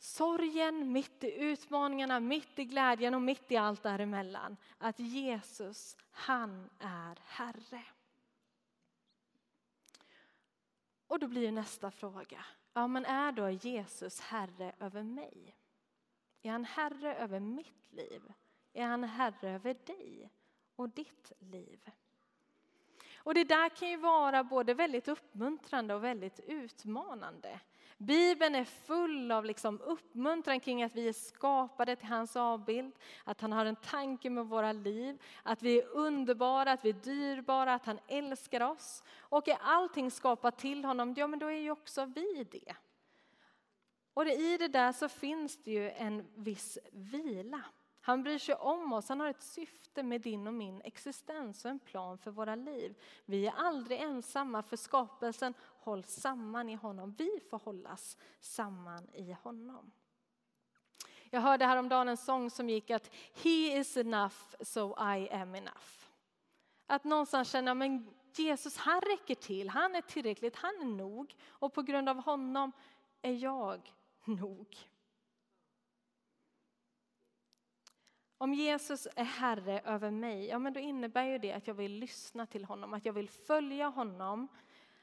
sorgen, 0.05 0.93
mitt 0.93 1.25
i 1.25 1.35
utmaningarna, 1.35 2.21
mitt 2.21 2.59
i 2.59 2.64
glädjen 2.64 3.14
och 3.14 3.23
mitt 3.23 3.53
i 3.53 3.57
allt 3.57 3.83
däremellan. 3.83 4.57
Att 4.79 4.99
Jesus, 4.99 5.97
han 6.11 6.71
är 6.79 7.19
Herre. 7.25 7.83
Och 11.07 11.19
då 11.19 11.29
blir 11.29 11.53
nästa 11.53 11.90
fråga, 11.90 12.45
ja 12.73 12.87
men 12.87 13.05
är 13.05 13.33
då 13.33 13.51
Jesus 13.51 14.21
Herre 14.21 14.75
över 14.81 15.03
mig? 15.03 15.57
Är 16.43 16.51
han 16.51 16.64
Herre 16.64 17.17
över 17.17 17.40
mitt 17.40 17.93
liv? 17.93 18.33
Är 18.73 18.87
han 18.87 19.05
Herre 19.05 19.51
över 19.51 19.75
dig 19.75 20.31
och 20.77 20.88
ditt 20.88 21.33
liv? 21.38 21.90
Och 23.17 23.35
det 23.35 23.45
där 23.45 23.69
kan 23.69 23.90
ju 23.90 23.97
vara 23.97 24.45
både 24.45 24.75
väldigt 24.75 25.09
uppmuntrande 25.09 25.95
och 25.95 26.05
väldigt 26.05 26.40
utmanande. 26.40 27.61
Bibeln 28.07 28.55
är 28.55 28.64
full 28.64 29.33
av 29.33 29.45
liksom 29.45 29.81
uppmuntran 29.81 30.61
kring 30.61 30.83
att 30.83 30.95
vi 30.95 31.09
är 31.09 31.12
skapade 31.12 31.97
till 31.97 32.09
hans 32.09 32.37
avbild, 32.37 32.95
att 33.25 33.40
han 33.40 33.53
har 33.53 33.67
en 33.67 33.77
tanke 33.77 34.31
med 34.31 34.47
våra 34.47 34.73
liv, 34.73 35.23
att 35.43 35.62
vi 35.62 35.79
är 35.79 35.88
underbara, 35.88 36.73
att 36.73 36.85
vi 36.85 36.88
är 36.88 36.93
dyrbara, 36.93 37.75
att 37.75 37.87
han 37.87 37.99
älskar 38.09 38.61
oss. 38.61 39.03
Och 39.19 39.49
är 39.49 39.59
allting 39.61 40.11
skapat 40.11 40.59
till 40.59 40.85
honom, 40.85 41.14
ja 41.17 41.27
men 41.27 41.38
då 41.38 41.47
är 41.47 41.59
ju 41.59 41.71
också 41.71 42.05
vi 42.05 42.47
det. 42.51 42.75
Och 44.14 44.27
i 44.27 44.57
det 44.57 44.69
där 44.69 44.93
så 44.93 45.09
finns 45.09 45.62
det 45.62 45.71
ju 45.71 45.90
en 45.90 46.27
viss 46.35 46.79
vila. 46.93 47.61
Han 48.07 48.23
bryr 48.23 48.38
sig 48.38 48.55
om 48.55 48.93
oss, 48.93 49.09
han 49.09 49.21
har 49.21 49.29
ett 49.29 49.43
syfte 49.43 50.03
med 50.03 50.21
din 50.21 50.47
och 50.47 50.55
min 50.55 50.81
existens 50.85 51.64
och 51.64 51.71
en 51.71 51.79
plan 51.79 52.19
för 52.19 52.31
våra 52.31 52.55
liv. 52.55 52.95
Vi 53.25 53.47
är 53.47 53.53
aldrig 53.57 54.01
ensamma 54.01 54.62
för 54.62 54.77
skapelsen 54.77 55.55
hålls 55.61 56.11
samman 56.11 56.69
i 56.69 56.75
honom. 56.75 57.14
Vi 57.19 57.40
får 57.51 57.59
hållas 57.59 58.17
samman 58.40 59.09
i 59.12 59.33
honom. 59.33 59.90
Jag 61.31 61.40
hörde 61.40 61.67
häromdagen 61.67 62.09
en 62.09 62.17
sång 62.17 62.51
som 62.51 62.71
gick 62.71 62.90
att 62.90 63.11
He 63.43 63.79
is 63.79 63.97
enough 63.97 64.37
so 64.61 64.90
I 64.90 65.29
am 65.31 65.55
enough. 65.55 66.09
Att 66.87 67.05
någonstans 67.05 67.51
känna 67.51 67.75
men 67.75 68.14
Jesus 68.37 68.77
han 68.77 69.01
räcker 69.01 69.35
till, 69.35 69.69
han 69.69 69.95
är 69.95 70.03
tillräckligt, 70.03 70.57
han 70.57 70.81
är 70.81 70.85
nog 70.85 71.37
och 71.49 71.73
på 71.73 71.83
grund 71.83 72.09
av 72.09 72.23
honom 72.23 72.73
är 73.23 73.33
jag 73.33 73.93
nog. 74.25 74.77
Om 78.38 78.55
Jesus 78.55 79.09
är 79.16 79.25
Herre 79.25 79.81
över 79.85 80.11
mig, 80.11 80.47
ja 80.47 80.59
men 80.59 80.73
då 80.73 80.81
innebär 80.81 81.25
ju 81.25 81.38
det 81.38 81.53
att 81.53 81.66
jag 81.66 81.75
vill 81.75 81.92
lyssna 81.92 82.47
till 82.47 82.64
honom, 82.64 82.94
att 82.94 83.05
jag 83.05 83.12
vill 83.12 83.29
följa 83.29 83.88
honom, 83.88 84.49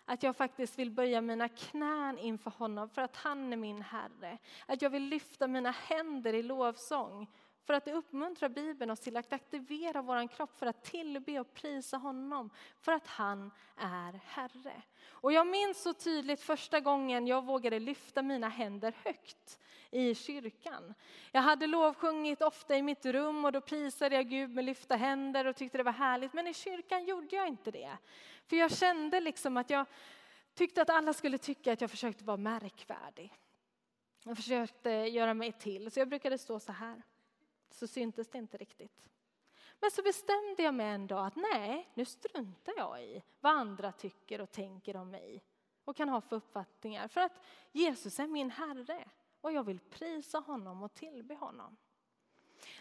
att 0.06 0.24
jag 0.24 0.36
faktiskt 0.36 0.80
vill 0.80 0.92
böja 0.92 1.22
mina 1.22 1.50
knän 1.50 2.18
inför 2.18 2.52
honom 2.52 2.90
för 2.90 3.02
att 3.02 3.16
han 3.16 3.54
är 3.54 3.58
min 3.58 3.82
Herre. 3.82 4.38
Att 4.66 4.82
jag 4.82 4.90
vill 4.90 5.04
lyfta 5.04 5.48
mina 5.48 5.72
händer 5.72 6.34
i 6.34 6.44
lovsång 6.44 7.28
för 7.64 7.74
att 7.74 7.86
det 7.86 7.94
uppmuntrar 7.94 8.50
Bibeln 8.50 8.92
oss 8.92 9.00
till 9.00 9.18
att 9.18 9.34
aktivera 9.34 10.02
vår 10.02 10.28
kropp 10.28 10.58
för 10.58 10.66
att 10.66 10.84
tillbe 10.84 11.40
och 11.40 11.54
prisa 11.54 11.98
honom 11.98 12.50
för 12.80 12.92
att 12.92 13.08
han 13.08 13.52
är 13.78 14.20
Herre. 14.26 14.82
Och 15.10 15.34
jag 15.34 15.48
minns 15.48 15.82
så 15.82 15.94
tydligt 15.94 16.42
första 16.42 16.80
gången 16.80 17.28
jag 17.28 17.46
vågade 17.46 17.80
lyfta 17.80 18.22
mina 18.22 18.50
händer 18.50 18.94
högt 19.04 19.60
i 19.92 20.16
kyrkan. 20.16 20.94
Jag 21.32 21.42
hade 21.42 21.68
lovsjungit 21.68 22.42
ofta 22.42 22.78
i 22.78 22.82
mitt 22.82 23.06
rum 23.06 23.46
och 23.46 23.52
då 23.52 23.62
prisade 23.62 24.16
jag 24.16 24.30
Gud 24.30 24.50
med 24.50 24.66
lyfta 24.66 24.96
händer 24.96 25.46
och 25.48 25.56
tyckte 25.56 25.78
det 25.78 25.84
var 25.84 25.92
härligt. 25.92 26.34
Men 26.34 26.48
i 26.48 26.54
kyrkan 26.54 27.06
gjorde 27.06 27.36
jag 27.36 27.48
inte 27.48 27.72
det. 27.72 27.98
För 28.46 28.56
jag 28.56 28.72
kände 28.72 29.20
liksom 29.20 29.58
att 29.58 29.70
jag 29.70 29.86
tyckte 30.54 30.82
att 30.82 30.90
alla 30.90 31.14
skulle 31.14 31.38
tycka 31.38 31.74
att 31.74 31.82
jag 31.82 31.92
försökte 31.92 32.24
vara 32.24 32.38
märkvärdig. 32.38 33.34
Jag 34.24 34.38
försökte 34.38 34.90
göra 34.90 35.34
mig 35.34 35.52
till, 35.52 35.92
så 35.92 36.00
jag 36.00 36.10
brukade 36.10 36.38
stå 36.38 36.60
så 36.60 36.72
här. 36.72 37.02
Så 37.70 37.88
syntes 37.88 38.30
det 38.30 38.38
inte 38.38 38.58
riktigt. 38.58 39.08
Men 39.80 39.92
så 39.92 40.02
bestämde 40.02 40.64
jag 40.64 40.74
mig 40.74 40.88
en 40.88 41.08
dag 41.08 41.26
att 41.26 41.36
nej, 41.36 41.90
nu 41.94 42.06
struntar 42.06 42.74
jag 42.78 43.04
i 43.04 43.24
vad 43.40 43.54
andra 43.54 43.92
tycker 43.92 44.42
och 44.42 44.52
tänker 44.52 44.96
om 44.96 45.10
mig 45.10 45.44
och 45.86 45.96
kan 45.96 46.10
ha 46.10 46.22
för 46.22 46.36
uppfattningar. 46.36 47.08
För 47.08 47.22
att 47.22 47.40
Jesus 47.72 48.20
är 48.20 48.28
min 48.28 48.52
Herre 48.52 49.06
och 49.42 49.52
jag 49.52 49.64
vill 49.64 49.80
prisa 49.80 50.40
honom 50.40 50.84
och 50.84 50.94
tillbe 50.94 51.36
honom. 51.36 51.78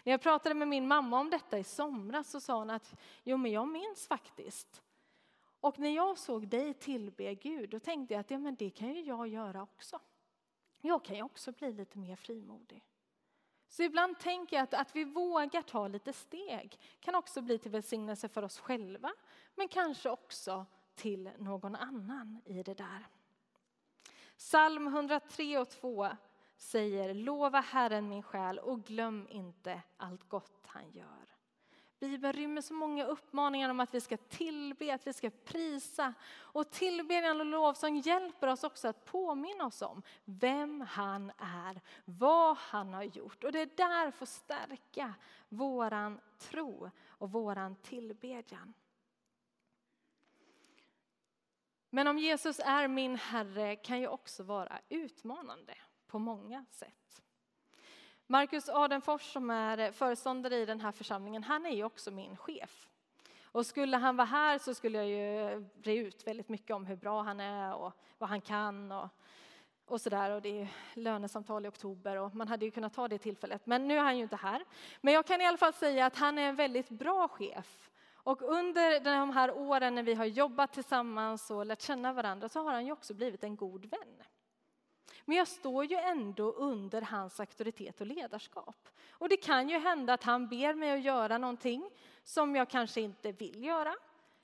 När 0.03 0.11
jag 0.11 0.21
pratade 0.21 0.55
med 0.55 0.67
min 0.67 0.87
mamma 0.87 1.19
om 1.19 1.29
detta 1.29 1.59
i 1.59 1.63
somras 1.63 2.29
så 2.29 2.41
sa 2.41 2.57
hon 2.57 2.69
att 2.69 2.95
jo, 3.23 3.37
men 3.37 3.51
jag 3.51 3.67
minns 3.67 4.07
faktiskt. 4.07 4.81
Och 5.59 5.79
när 5.79 5.89
jag 5.89 6.17
såg 6.17 6.47
dig 6.47 6.73
tillbe 6.73 7.35
Gud, 7.35 7.69
då 7.69 7.79
tänkte 7.79 8.13
jag 8.13 8.21
att 8.21 8.31
ja, 8.31 8.37
men 8.37 8.55
det 8.55 8.69
kan 8.69 8.93
ju 8.93 9.01
jag 9.01 9.27
göra 9.27 9.61
också. 9.61 9.99
Jag 10.81 11.03
kan 11.03 11.15
ju 11.15 11.23
också 11.23 11.51
bli 11.51 11.73
lite 11.73 11.97
mer 11.97 12.15
frimodig. 12.15 12.83
Så 13.67 13.83
ibland 13.83 14.19
tänker 14.19 14.55
jag 14.55 14.63
att, 14.63 14.73
att 14.73 14.95
vi 14.95 15.03
vågar 15.03 15.61
ta 15.61 15.87
lite 15.87 16.13
steg 16.13 16.79
kan 16.99 17.15
också 17.15 17.41
bli 17.41 17.57
till 17.57 17.71
välsignelse 17.71 18.29
för 18.29 18.43
oss 18.43 18.59
själva, 18.59 19.11
men 19.55 19.67
kanske 19.67 20.09
också 20.09 20.65
till 20.95 21.31
någon 21.37 21.75
annan 21.75 22.41
i 22.45 22.63
det 22.63 22.73
där. 22.73 23.07
Psalm 24.37 24.87
103 24.87 25.57
och 25.57 25.69
2 25.69 26.07
säger 26.61 27.13
lova 27.13 27.59
Herren 27.59 28.09
min 28.09 28.23
själ 28.23 28.59
och 28.59 28.83
glöm 28.83 29.27
inte 29.29 29.81
allt 29.97 30.29
gott 30.29 30.67
han 30.67 30.91
gör. 30.91 31.35
Bibeln 31.99 32.33
rymmer 32.33 32.61
så 32.61 32.73
många 32.73 33.05
uppmaningar 33.05 33.69
om 33.69 33.79
att 33.79 33.93
vi 33.93 34.01
ska 34.01 34.17
tillbe, 34.17 34.93
att 34.93 35.07
vi 35.07 35.13
ska 35.13 35.29
prisa. 35.29 36.13
Och 36.33 36.71
tillbedjan 36.71 37.39
och 37.39 37.45
lovsång 37.45 37.97
hjälper 37.97 38.47
oss 38.47 38.63
också 38.63 38.87
att 38.87 39.05
påminna 39.05 39.65
oss 39.65 39.81
om 39.81 40.03
vem 40.25 40.81
han 40.81 41.31
är, 41.37 41.81
vad 42.05 42.57
han 42.57 42.93
har 42.93 43.03
gjort. 43.03 43.43
Och 43.43 43.51
det 43.51 43.59
är 43.59 43.69
där 43.75 44.11
får 44.11 44.25
stärka 44.25 45.13
våran 45.49 46.19
tro 46.37 46.89
och 47.07 47.31
våran 47.31 47.75
tillbedjan. 47.75 48.73
Men 51.89 52.07
om 52.07 52.17
Jesus 52.17 52.59
är 52.59 52.87
min 52.87 53.15
Herre 53.15 53.75
kan 53.75 53.99
ju 53.99 54.07
också 54.07 54.43
vara 54.43 54.79
utmanande 54.89 55.73
på 56.11 56.19
många 56.19 56.65
sätt. 56.69 57.21
Marcus 58.27 58.69
Adenfors 58.69 59.33
som 59.33 59.49
är 59.49 59.91
föreståndare 59.91 60.55
i 60.55 60.65
den 60.65 60.81
här 60.81 60.91
församlingen, 60.91 61.43
han 61.43 61.65
är 61.65 61.69
ju 61.69 61.83
också 61.83 62.11
min 62.11 62.37
chef. 62.37 62.87
Och 63.43 63.65
skulle 63.65 63.97
han 63.97 64.15
vara 64.15 64.25
här 64.25 64.57
så 64.57 64.73
skulle 64.73 64.97
jag 64.97 65.07
ju 65.07 65.59
bre 65.59 65.95
ut 65.95 66.27
väldigt 66.27 66.49
mycket 66.49 66.75
om 66.75 66.85
hur 66.85 66.95
bra 66.95 67.21
han 67.21 67.39
är 67.39 67.73
och 67.73 67.93
vad 68.17 68.29
han 68.29 68.41
kan 68.41 68.91
och, 68.91 69.09
och 69.85 70.01
sådär. 70.01 70.31
Och 70.31 70.41
det 70.41 70.61
är 70.61 70.67
lönesamtal 70.93 71.65
i 71.65 71.69
oktober 71.69 72.15
och 72.15 72.35
man 72.35 72.47
hade 72.47 72.65
ju 72.65 72.71
kunnat 72.71 72.93
ta 72.93 73.07
det 73.07 73.17
tillfället. 73.17 73.65
Men 73.65 73.87
nu 73.87 73.97
är 73.97 74.01
han 74.01 74.17
ju 74.17 74.23
inte 74.23 74.35
här. 74.35 74.65
Men 75.01 75.13
jag 75.13 75.25
kan 75.25 75.41
i 75.41 75.45
alla 75.45 75.57
fall 75.57 75.73
säga 75.73 76.05
att 76.05 76.17
han 76.17 76.37
är 76.37 76.49
en 76.49 76.55
väldigt 76.55 76.89
bra 76.89 77.27
chef 77.27 77.89
Och 78.13 78.41
under 78.41 78.99
de 78.99 79.29
här 79.29 79.51
åren 79.51 79.95
när 79.95 80.03
vi 80.03 80.13
har 80.13 80.25
jobbat 80.25 80.73
tillsammans 80.73 81.51
och 81.51 81.65
lärt 81.65 81.81
känna 81.81 82.13
varandra 82.13 82.49
så 82.49 82.63
har 82.63 82.73
han 82.73 82.85
ju 82.85 82.91
också 82.91 83.13
blivit 83.13 83.43
en 83.43 83.55
god 83.55 83.85
vän. 83.85 84.23
Men 85.25 85.37
jag 85.37 85.47
står 85.47 85.85
ju 85.85 85.95
ändå 85.95 86.51
under 86.51 87.01
hans 87.01 87.39
auktoritet 87.39 88.01
och 88.01 88.07
ledarskap. 88.07 88.89
Och 89.11 89.29
det 89.29 89.37
kan 89.37 89.69
ju 89.69 89.79
hända 89.79 90.13
att 90.13 90.23
han 90.23 90.47
ber 90.47 90.73
mig 90.73 90.91
att 90.91 91.01
göra 91.01 91.37
någonting 91.37 91.89
som 92.23 92.55
jag 92.55 92.69
kanske 92.69 93.01
inte 93.01 93.31
vill 93.31 93.63
göra. 93.63 93.95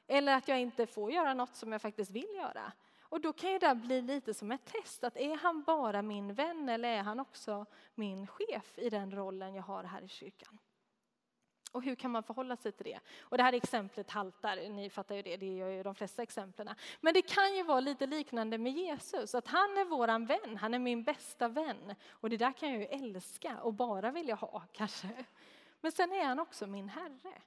Eller 0.08 0.36
att 0.36 0.48
jag 0.48 0.60
inte 0.60 0.88
får 0.88 1.12
göra 1.12 1.34
något 1.34 1.56
som 1.56 1.72
jag 1.72 1.82
faktiskt 1.82 2.12
vill 2.12 2.36
göra. 2.36 2.72
Och 3.10 3.22
då 3.22 3.34
kan 3.34 3.52
ju 3.52 3.60
det 3.60 3.76
bli 3.76 4.02
lite 4.02 4.34
som 4.34 4.52
ett 4.52 4.66
test, 4.66 5.04
att 5.04 5.18
är 5.18 5.38
han 5.38 5.64
bara 5.64 6.02
min 6.02 6.34
vän 6.34 6.70
eller 6.70 6.90
är 6.90 7.04
han 7.04 7.20
också 7.20 7.66
min 7.96 8.28
chef 8.28 8.78
i 8.78 8.90
den 8.90 9.12
rollen 9.16 9.56
jag 9.56 9.64
har 9.64 9.84
här 9.84 10.02
i 10.02 10.08
kyrkan? 10.08 10.58
Och 11.78 11.84
hur 11.84 11.96
kan 11.96 12.12
man 12.12 12.24
förhålla 12.24 12.56
sig 12.56 12.72
till 12.72 12.86
det? 12.86 13.00
Och 13.20 13.38
det 13.38 13.44
här 13.44 13.54
exemplet 13.54 14.12
haltar, 14.12 14.70
ni 14.70 14.90
fattar 14.90 15.16
ju 15.16 15.22
det, 15.22 15.38
det 15.38 15.56
gör 15.56 15.70
ju 15.70 15.84
de 15.84 15.96
flesta 15.96 16.24
exemplen. 16.24 16.70
Men 17.02 17.14
det 17.14 17.22
kan 17.22 17.56
ju 17.56 17.64
vara 17.64 17.80
lite 17.80 18.06
liknande 18.06 18.58
med 18.58 18.72
Jesus, 18.72 19.36
att 19.36 19.48
han 19.48 19.78
är 19.78 19.86
våran 19.86 20.26
vän, 20.26 20.58
han 20.58 20.74
är 20.74 20.80
min 20.80 21.04
bästa 21.04 21.48
vän. 21.48 21.96
Och 22.10 22.30
det 22.30 22.38
där 22.38 22.52
kan 22.52 22.70
jag 22.70 22.80
ju 22.80 22.86
älska 22.86 23.62
och 23.62 23.74
bara 23.74 24.12
vilja 24.12 24.36
ha 24.36 24.64
kanske. 24.72 25.26
Men 25.82 25.92
sen 25.92 26.12
är 26.12 26.26
han 26.26 26.40
också 26.40 26.68
min 26.68 26.90
Herre. 26.90 27.42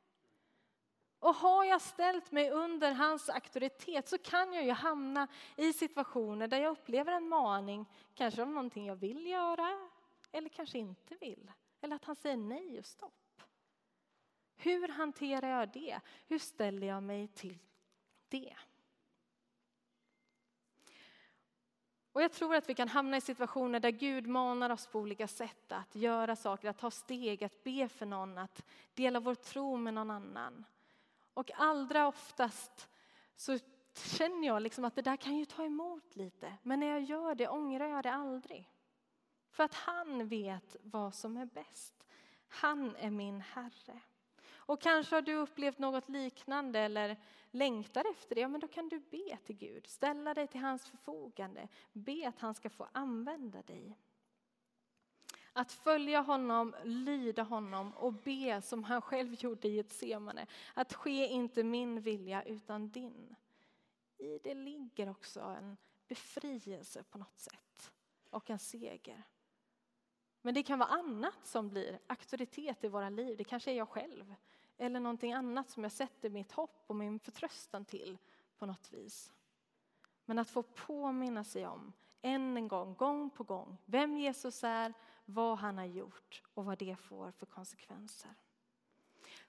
Och 1.19 1.35
har 1.35 1.65
jag 1.65 1.81
ställt 1.81 2.33
mig 2.33 2.51
under 2.51 2.93
hans 2.93 3.29
auktoritet 3.29 4.09
så 4.09 4.19
kan 4.19 4.53
jag 4.53 4.65
ju 4.65 4.73
hamna 4.73 5.29
i 5.57 5.73
situationer 5.73 6.49
där 6.49 6.61
jag 6.61 6.71
upplever 6.71 7.13
en 7.13 7.29
maning, 7.29 7.87
kanske 8.15 8.43
om 8.43 8.55
någonting 8.55 8.87
jag 8.87 8.97
vill 8.97 9.27
göra 9.27 9.89
eller 10.33 10.49
kanske 10.49 10.79
inte 10.79 11.15
vill. 11.21 11.53
Eller 11.81 11.97
att 11.97 12.05
han 12.05 12.17
säger 12.17 12.37
nej 12.37 12.79
och 12.79 12.87
stopp. 12.87 13.20
Hur 14.63 14.89
hanterar 14.89 15.49
jag 15.49 15.69
det? 15.69 16.01
Hur 16.27 16.39
ställer 16.39 16.87
jag 16.87 17.03
mig 17.03 17.29
till 17.29 17.59
det? 18.29 18.57
Och 22.13 22.23
jag 22.23 22.33
tror 22.33 22.55
att 22.55 22.69
vi 22.69 22.75
kan 22.75 22.89
hamna 22.89 23.17
i 23.17 23.21
situationer 23.21 23.81
där 23.81 23.91
Gud 23.91 24.27
manar 24.27 24.71
oss 24.71 24.87
på 24.87 24.99
olika 24.99 25.29
sätt 25.29 25.73
att 25.73 25.95
göra 25.95 26.37
saker, 26.37 26.69
att 26.69 26.79
ta 26.79 26.91
steg, 26.91 27.45
att 27.45 27.65
be 27.65 27.89
för 27.89 28.07
någon, 28.07 28.39
att 28.39 28.65
dela 28.95 29.21
vår 29.21 29.35
tro 29.35 29.77
med 29.77 29.95
någon 29.95 30.11
annan. 30.11 30.65
Och 31.35 31.51
allra 31.55 32.07
oftast 32.07 32.89
så 33.37 33.59
känner 33.95 34.47
jag 34.47 34.63
liksom 34.63 34.85
att 34.85 34.95
det 34.95 35.03
där 35.03 35.17
kan 35.17 35.37
ju 35.37 35.45
ta 35.45 35.65
emot 35.65 36.17
lite. 36.17 36.55
Men 36.63 36.81
när 36.81 36.87
jag 36.87 37.03
gör 37.03 37.35
det 37.35 37.49
ångrar 37.49 37.87
jag 37.87 38.03
det 38.03 38.13
aldrig. 38.13 38.71
För 39.51 39.65
att 39.65 39.75
han 39.75 40.29
vet 40.29 40.77
vad 40.83 41.15
som 41.15 41.37
är 41.37 41.47
bäst. 41.47 42.07
Han 42.49 42.97
är 42.97 43.11
min 43.11 43.41
Herre. 43.41 44.01
Och 44.71 44.81
kanske 44.81 45.15
har 45.15 45.23
du 45.23 45.35
upplevt 45.35 45.79
något 45.79 46.09
liknande 46.09 46.81
eller 46.81 47.17
längtar 47.51 48.05
efter 48.11 48.35
det, 48.35 48.41
ja, 48.41 48.49
men 48.49 48.61
då 48.61 48.69
kan 48.69 48.89
du 48.89 48.99
be 48.99 49.37
till 49.45 49.57
Gud. 49.57 49.87
Ställa 49.87 50.35
dig 50.35 50.47
till 50.47 50.61
hans 50.61 50.87
förfogande. 50.87 51.69
Be 51.93 52.29
att 52.29 52.39
han 52.39 52.55
ska 52.55 52.71
få 52.71 52.89
använda 52.93 53.63
dig. 53.63 53.97
Att 55.53 55.73
följa 55.73 56.21
honom, 56.21 56.75
lyda 56.85 57.43
honom 57.43 57.93
och 57.93 58.13
be 58.13 58.63
som 58.63 58.85
han 58.85 59.03
själv 59.03 59.35
gjorde 59.35 59.69
i 59.69 59.79
ett 59.79 59.93
semane. 59.93 60.47
Att 60.75 60.95
ske 60.95 61.27
inte 61.27 61.63
min 61.63 62.01
vilja 62.01 62.43
utan 62.43 62.91
din. 62.91 63.37
I 64.19 64.39
det 64.39 64.55
ligger 64.55 65.11
också 65.11 65.41
en 65.41 65.77
befrielse 66.09 67.03
på 67.03 67.19
något 67.19 67.39
sätt 67.39 67.93
och 68.31 68.51
en 68.51 68.59
seger. 68.59 69.23
Men 70.43 70.55
det 70.55 70.63
kan 70.63 70.79
vara 70.79 70.89
annat 70.89 71.47
som 71.47 71.69
blir 71.69 71.99
auktoritet 72.07 72.85
i 72.85 72.89
våra 72.89 73.09
liv. 73.09 73.37
Det 73.37 73.45
kanske 73.45 73.71
är 73.71 73.77
jag 73.77 73.89
själv 73.89 74.35
eller 74.81 75.01
någonting 75.01 75.33
annat 75.33 75.71
som 75.71 75.83
jag 75.83 75.93
sätter 75.93 76.31
mitt 76.31 76.53
hopp 76.53 76.85
och 76.87 76.97
min 76.97 77.19
förtröstan 77.19 77.85
till 77.85 78.19
på 78.59 78.67
något 78.67 78.93
vis. 78.93 79.33
Men 80.25 80.39
att 80.39 80.51
få 80.51 80.63
påminna 80.63 81.45
sig 81.45 81.67
om, 81.67 81.93
än 82.23 82.57
en 82.57 82.69
gång, 82.69 82.95
gång 82.95 83.31
på 83.31 83.45
gång, 83.45 83.77
vem 83.85 84.17
Jesus 84.17 84.65
är, 84.65 84.95
vad 85.25 85.59
han 85.59 85.79
har 85.79 85.85
gjort 85.85 86.43
och 86.55 86.65
vad 86.65 86.79
det 86.79 86.97
får 86.97 87.31
för 87.31 87.47
konsekvenser. 87.47 88.31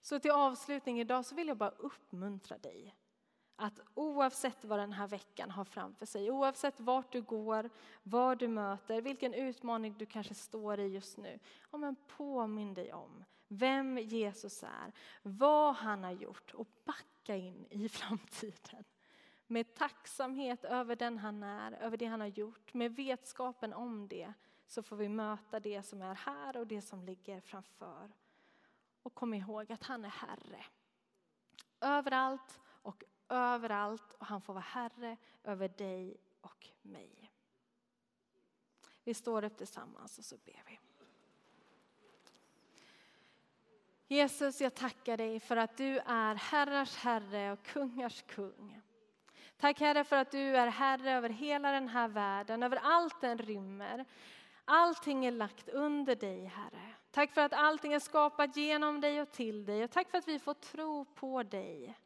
Så 0.02 0.20
till 0.20 0.32
avslutning 0.32 1.00
idag 1.00 1.26
så 1.26 1.36
vill 1.36 1.48
jag 1.48 1.58
bara 1.58 1.70
uppmuntra 1.70 2.58
dig 2.58 2.96
att 3.56 3.80
oavsett 3.94 4.66
vad 4.66 4.80
den 4.80 4.94
här 4.94 5.08
veckan 5.08 5.52
har 5.52 5.66
framför 5.66 6.06
sig, 6.06 6.32
oavsett 6.32 6.80
vart 6.80 7.12
du 7.12 7.22
går, 7.22 7.70
vad 8.04 8.38
du 8.38 8.48
möter, 8.48 9.02
vilken 9.02 9.34
utmaning 9.34 9.96
du 9.98 10.06
kanske 10.06 10.34
står 10.34 10.80
i 10.80 10.88
just 10.88 11.18
nu, 11.18 11.40
ja, 11.72 11.78
men 11.78 11.96
påminn 12.08 12.74
dig 12.74 12.94
om 12.94 13.26
vem 13.52 13.98
Jesus 13.98 14.64
är, 14.64 14.92
vad 15.22 15.76
han 15.76 16.04
har 16.04 16.12
gjort 16.12 16.54
och 16.54 16.68
backa 16.86 17.36
in 17.36 17.68
i 17.70 17.90
framtiden. 17.90 18.84
Med 19.48 19.76
tacksamhet 19.76 20.64
över 20.64 20.96
den 20.96 21.18
han 21.18 21.44
är, 21.44 21.72
över 21.72 21.98
det 21.98 22.06
han 22.06 22.20
har 22.20 22.28
gjort, 22.28 22.74
med 22.74 22.96
vetskapen 22.96 23.74
om 23.74 24.08
det 24.08 24.34
så 24.68 24.84
får 24.84 24.96
vi 24.96 25.10
möta 25.10 25.60
det 25.60 25.84
som 25.84 26.02
är 26.02 26.16
här 26.16 26.58
och 26.58 26.68
det 26.68 26.82
som 26.82 27.04
ligger 27.04 27.42
framför. 27.42 28.12
Och 29.04 29.16
kom 29.16 29.34
ihåg 29.34 29.72
att 29.72 29.84
han 29.84 30.06
är 30.06 30.10
Herre. 30.10 30.66
Överallt 31.82 32.60
och 32.64 33.04
överallt 33.30 34.14
och 34.14 34.26
han 34.26 34.42
får 34.42 34.54
vara 34.54 34.64
Herre 34.64 35.18
över 35.44 35.68
dig 35.70 36.18
och 36.42 36.68
mig. 36.82 37.32
Vi 39.04 39.14
står 39.14 39.44
upp 39.44 39.58
tillsammans 39.58 40.18
och 40.18 40.26
så 40.26 40.38
ber 40.38 40.64
vi. 40.68 40.80
Jesus, 44.12 44.62
jag 44.62 44.76
tackar 44.76 45.18
dig 45.18 45.40
för 45.40 45.58
att 45.58 45.78
du 45.78 46.00
är 46.06 46.36
herrars 46.36 46.96
herre 46.96 47.52
och 47.52 47.64
kungars 47.64 48.22
kung. 48.22 48.82
Tack 49.58 49.80
Herre 49.80 50.04
för 50.04 50.16
att 50.16 50.32
du 50.32 50.58
är 50.58 50.68
Herre 50.68 51.12
över 51.12 51.30
hela 51.30 51.72
den 51.72 51.88
här 51.88 52.08
världen, 52.08 52.64
över 52.64 52.80
allt 52.84 53.22
den 53.22 53.38
rymmer. 53.38 54.06
Allting 54.66 55.26
är 55.26 55.32
lagt 55.32 55.70
under 55.70 56.16
dig 56.16 56.46
Herre. 56.46 56.94
Tack 57.12 57.34
för 57.34 57.42
att 57.42 57.54
allting 57.54 57.94
är 57.94 58.00
skapat 58.00 58.58
genom 58.58 59.02
dig 59.02 59.22
och 59.22 59.32
till 59.32 59.66
dig 59.66 59.84
och 59.84 59.92
tack 59.92 60.10
för 60.10 60.18
att 60.18 60.28
vi 60.28 60.40
får 60.40 60.54
tro 60.54 61.06
på 61.06 61.44
dig. 61.44 61.98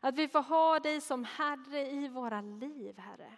Att 0.00 0.14
vi 0.14 0.28
får 0.28 0.42
ha 0.42 0.80
dig 0.80 1.00
som 1.00 1.24
Herre 1.24 1.90
i 1.90 2.08
våra 2.08 2.40
liv 2.40 2.98
Herre. 2.98 3.32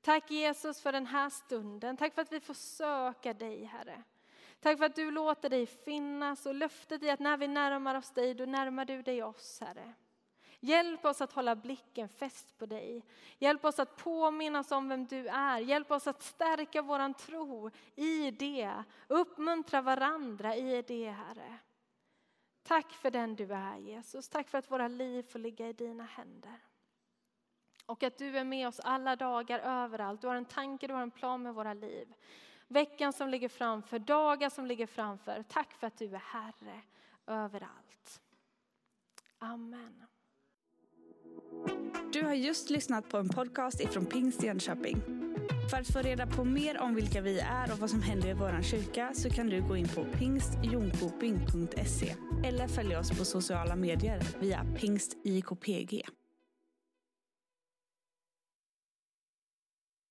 Tack 0.00 0.30
Jesus 0.30 0.80
för 0.80 0.92
den 0.92 1.06
här 1.06 1.30
stunden, 1.30 1.96
tack 1.96 2.14
för 2.14 2.22
att 2.22 2.32
vi 2.32 2.40
får 2.40 2.54
söka 2.54 3.34
dig 3.34 3.64
Herre. 3.64 4.02
Tack 4.60 4.78
för 4.78 4.84
att 4.84 4.96
du 4.96 5.10
låter 5.10 5.48
dig 5.48 5.66
finnas 5.66 6.46
och 6.46 6.54
löftet 6.54 7.02
i 7.02 7.10
att 7.10 7.20
när 7.20 7.36
vi 7.36 7.48
närmar 7.48 7.94
oss 7.94 8.10
dig, 8.10 8.34
då 8.34 8.44
närmar 8.44 8.84
du 8.84 9.02
dig 9.02 9.22
oss, 9.22 9.60
Herre. 9.60 9.94
Hjälp 10.60 11.04
oss 11.04 11.20
att 11.20 11.32
hålla 11.32 11.56
blicken 11.56 12.08
fäst 12.08 12.58
på 12.58 12.66
dig. 12.66 13.04
Hjälp 13.38 13.64
oss 13.64 13.78
att 13.78 13.96
påminnas 13.96 14.72
om 14.72 14.88
vem 14.88 15.06
du 15.06 15.28
är. 15.28 15.58
Hjälp 15.58 15.90
oss 15.90 16.06
att 16.06 16.22
stärka 16.22 16.82
vår 16.82 17.12
tro 17.12 17.70
i 17.94 18.30
det. 18.30 18.84
Uppmuntra 19.08 19.82
varandra 19.82 20.56
i 20.56 20.82
det, 20.82 21.10
Herre. 21.10 21.58
Tack 22.62 22.92
för 22.92 23.10
den 23.10 23.36
du 23.36 23.52
är, 23.52 23.76
Jesus. 23.76 24.28
Tack 24.28 24.48
för 24.48 24.58
att 24.58 24.70
våra 24.70 24.88
liv 24.88 25.22
får 25.22 25.38
ligga 25.38 25.68
i 25.68 25.72
dina 25.72 26.04
händer. 26.04 26.60
Och 27.86 28.02
att 28.02 28.18
du 28.18 28.38
är 28.38 28.44
med 28.44 28.68
oss 28.68 28.80
alla 28.80 29.16
dagar, 29.16 29.58
överallt. 29.58 30.20
Du 30.20 30.26
har 30.26 30.34
en 30.34 30.44
tanke, 30.44 30.86
du 30.86 30.94
har 30.94 31.02
en 31.02 31.10
plan 31.10 31.42
med 31.42 31.54
våra 31.54 31.74
liv 31.74 32.14
veckan 32.70 33.12
som 33.12 33.28
ligger 33.28 33.48
framför, 33.48 33.98
dagar 33.98 34.50
som 34.50 34.66
ligger 34.66 34.86
framför. 34.86 35.44
Tack 35.48 35.72
för 35.72 35.86
att 35.86 35.98
du 35.98 36.14
är 36.14 36.22
Herre 36.24 36.80
överallt. 37.26 38.20
Amen. 39.38 40.06
Du 42.12 42.22
har 42.22 42.34
just 42.34 42.70
lyssnat 42.70 43.08
på 43.08 43.18
en 43.18 43.28
podcast 43.28 43.80
ifrån 43.80 44.06
Pingst 44.06 44.42
Jönköping. 44.42 45.02
För 45.70 45.76
att 45.76 45.92
få 45.92 45.98
reda 45.98 46.26
på 46.26 46.44
mer 46.44 46.80
om 46.80 46.94
vilka 46.94 47.20
vi 47.20 47.40
är 47.40 47.72
och 47.72 47.78
vad 47.78 47.90
som 47.90 48.02
händer 48.02 48.28
i 48.28 48.32
vår 48.32 48.62
kyrka 48.62 49.10
så 49.14 49.30
kan 49.30 49.46
du 49.46 49.68
gå 49.68 49.76
in 49.76 49.88
på 49.88 50.04
pingstjonkoping.se 50.04 52.14
eller 52.44 52.68
följa 52.68 53.00
oss 53.00 53.18
på 53.18 53.24
sociala 53.24 53.76
medier 53.76 54.22
via 54.40 54.66
pingstjkpg. 54.76 56.02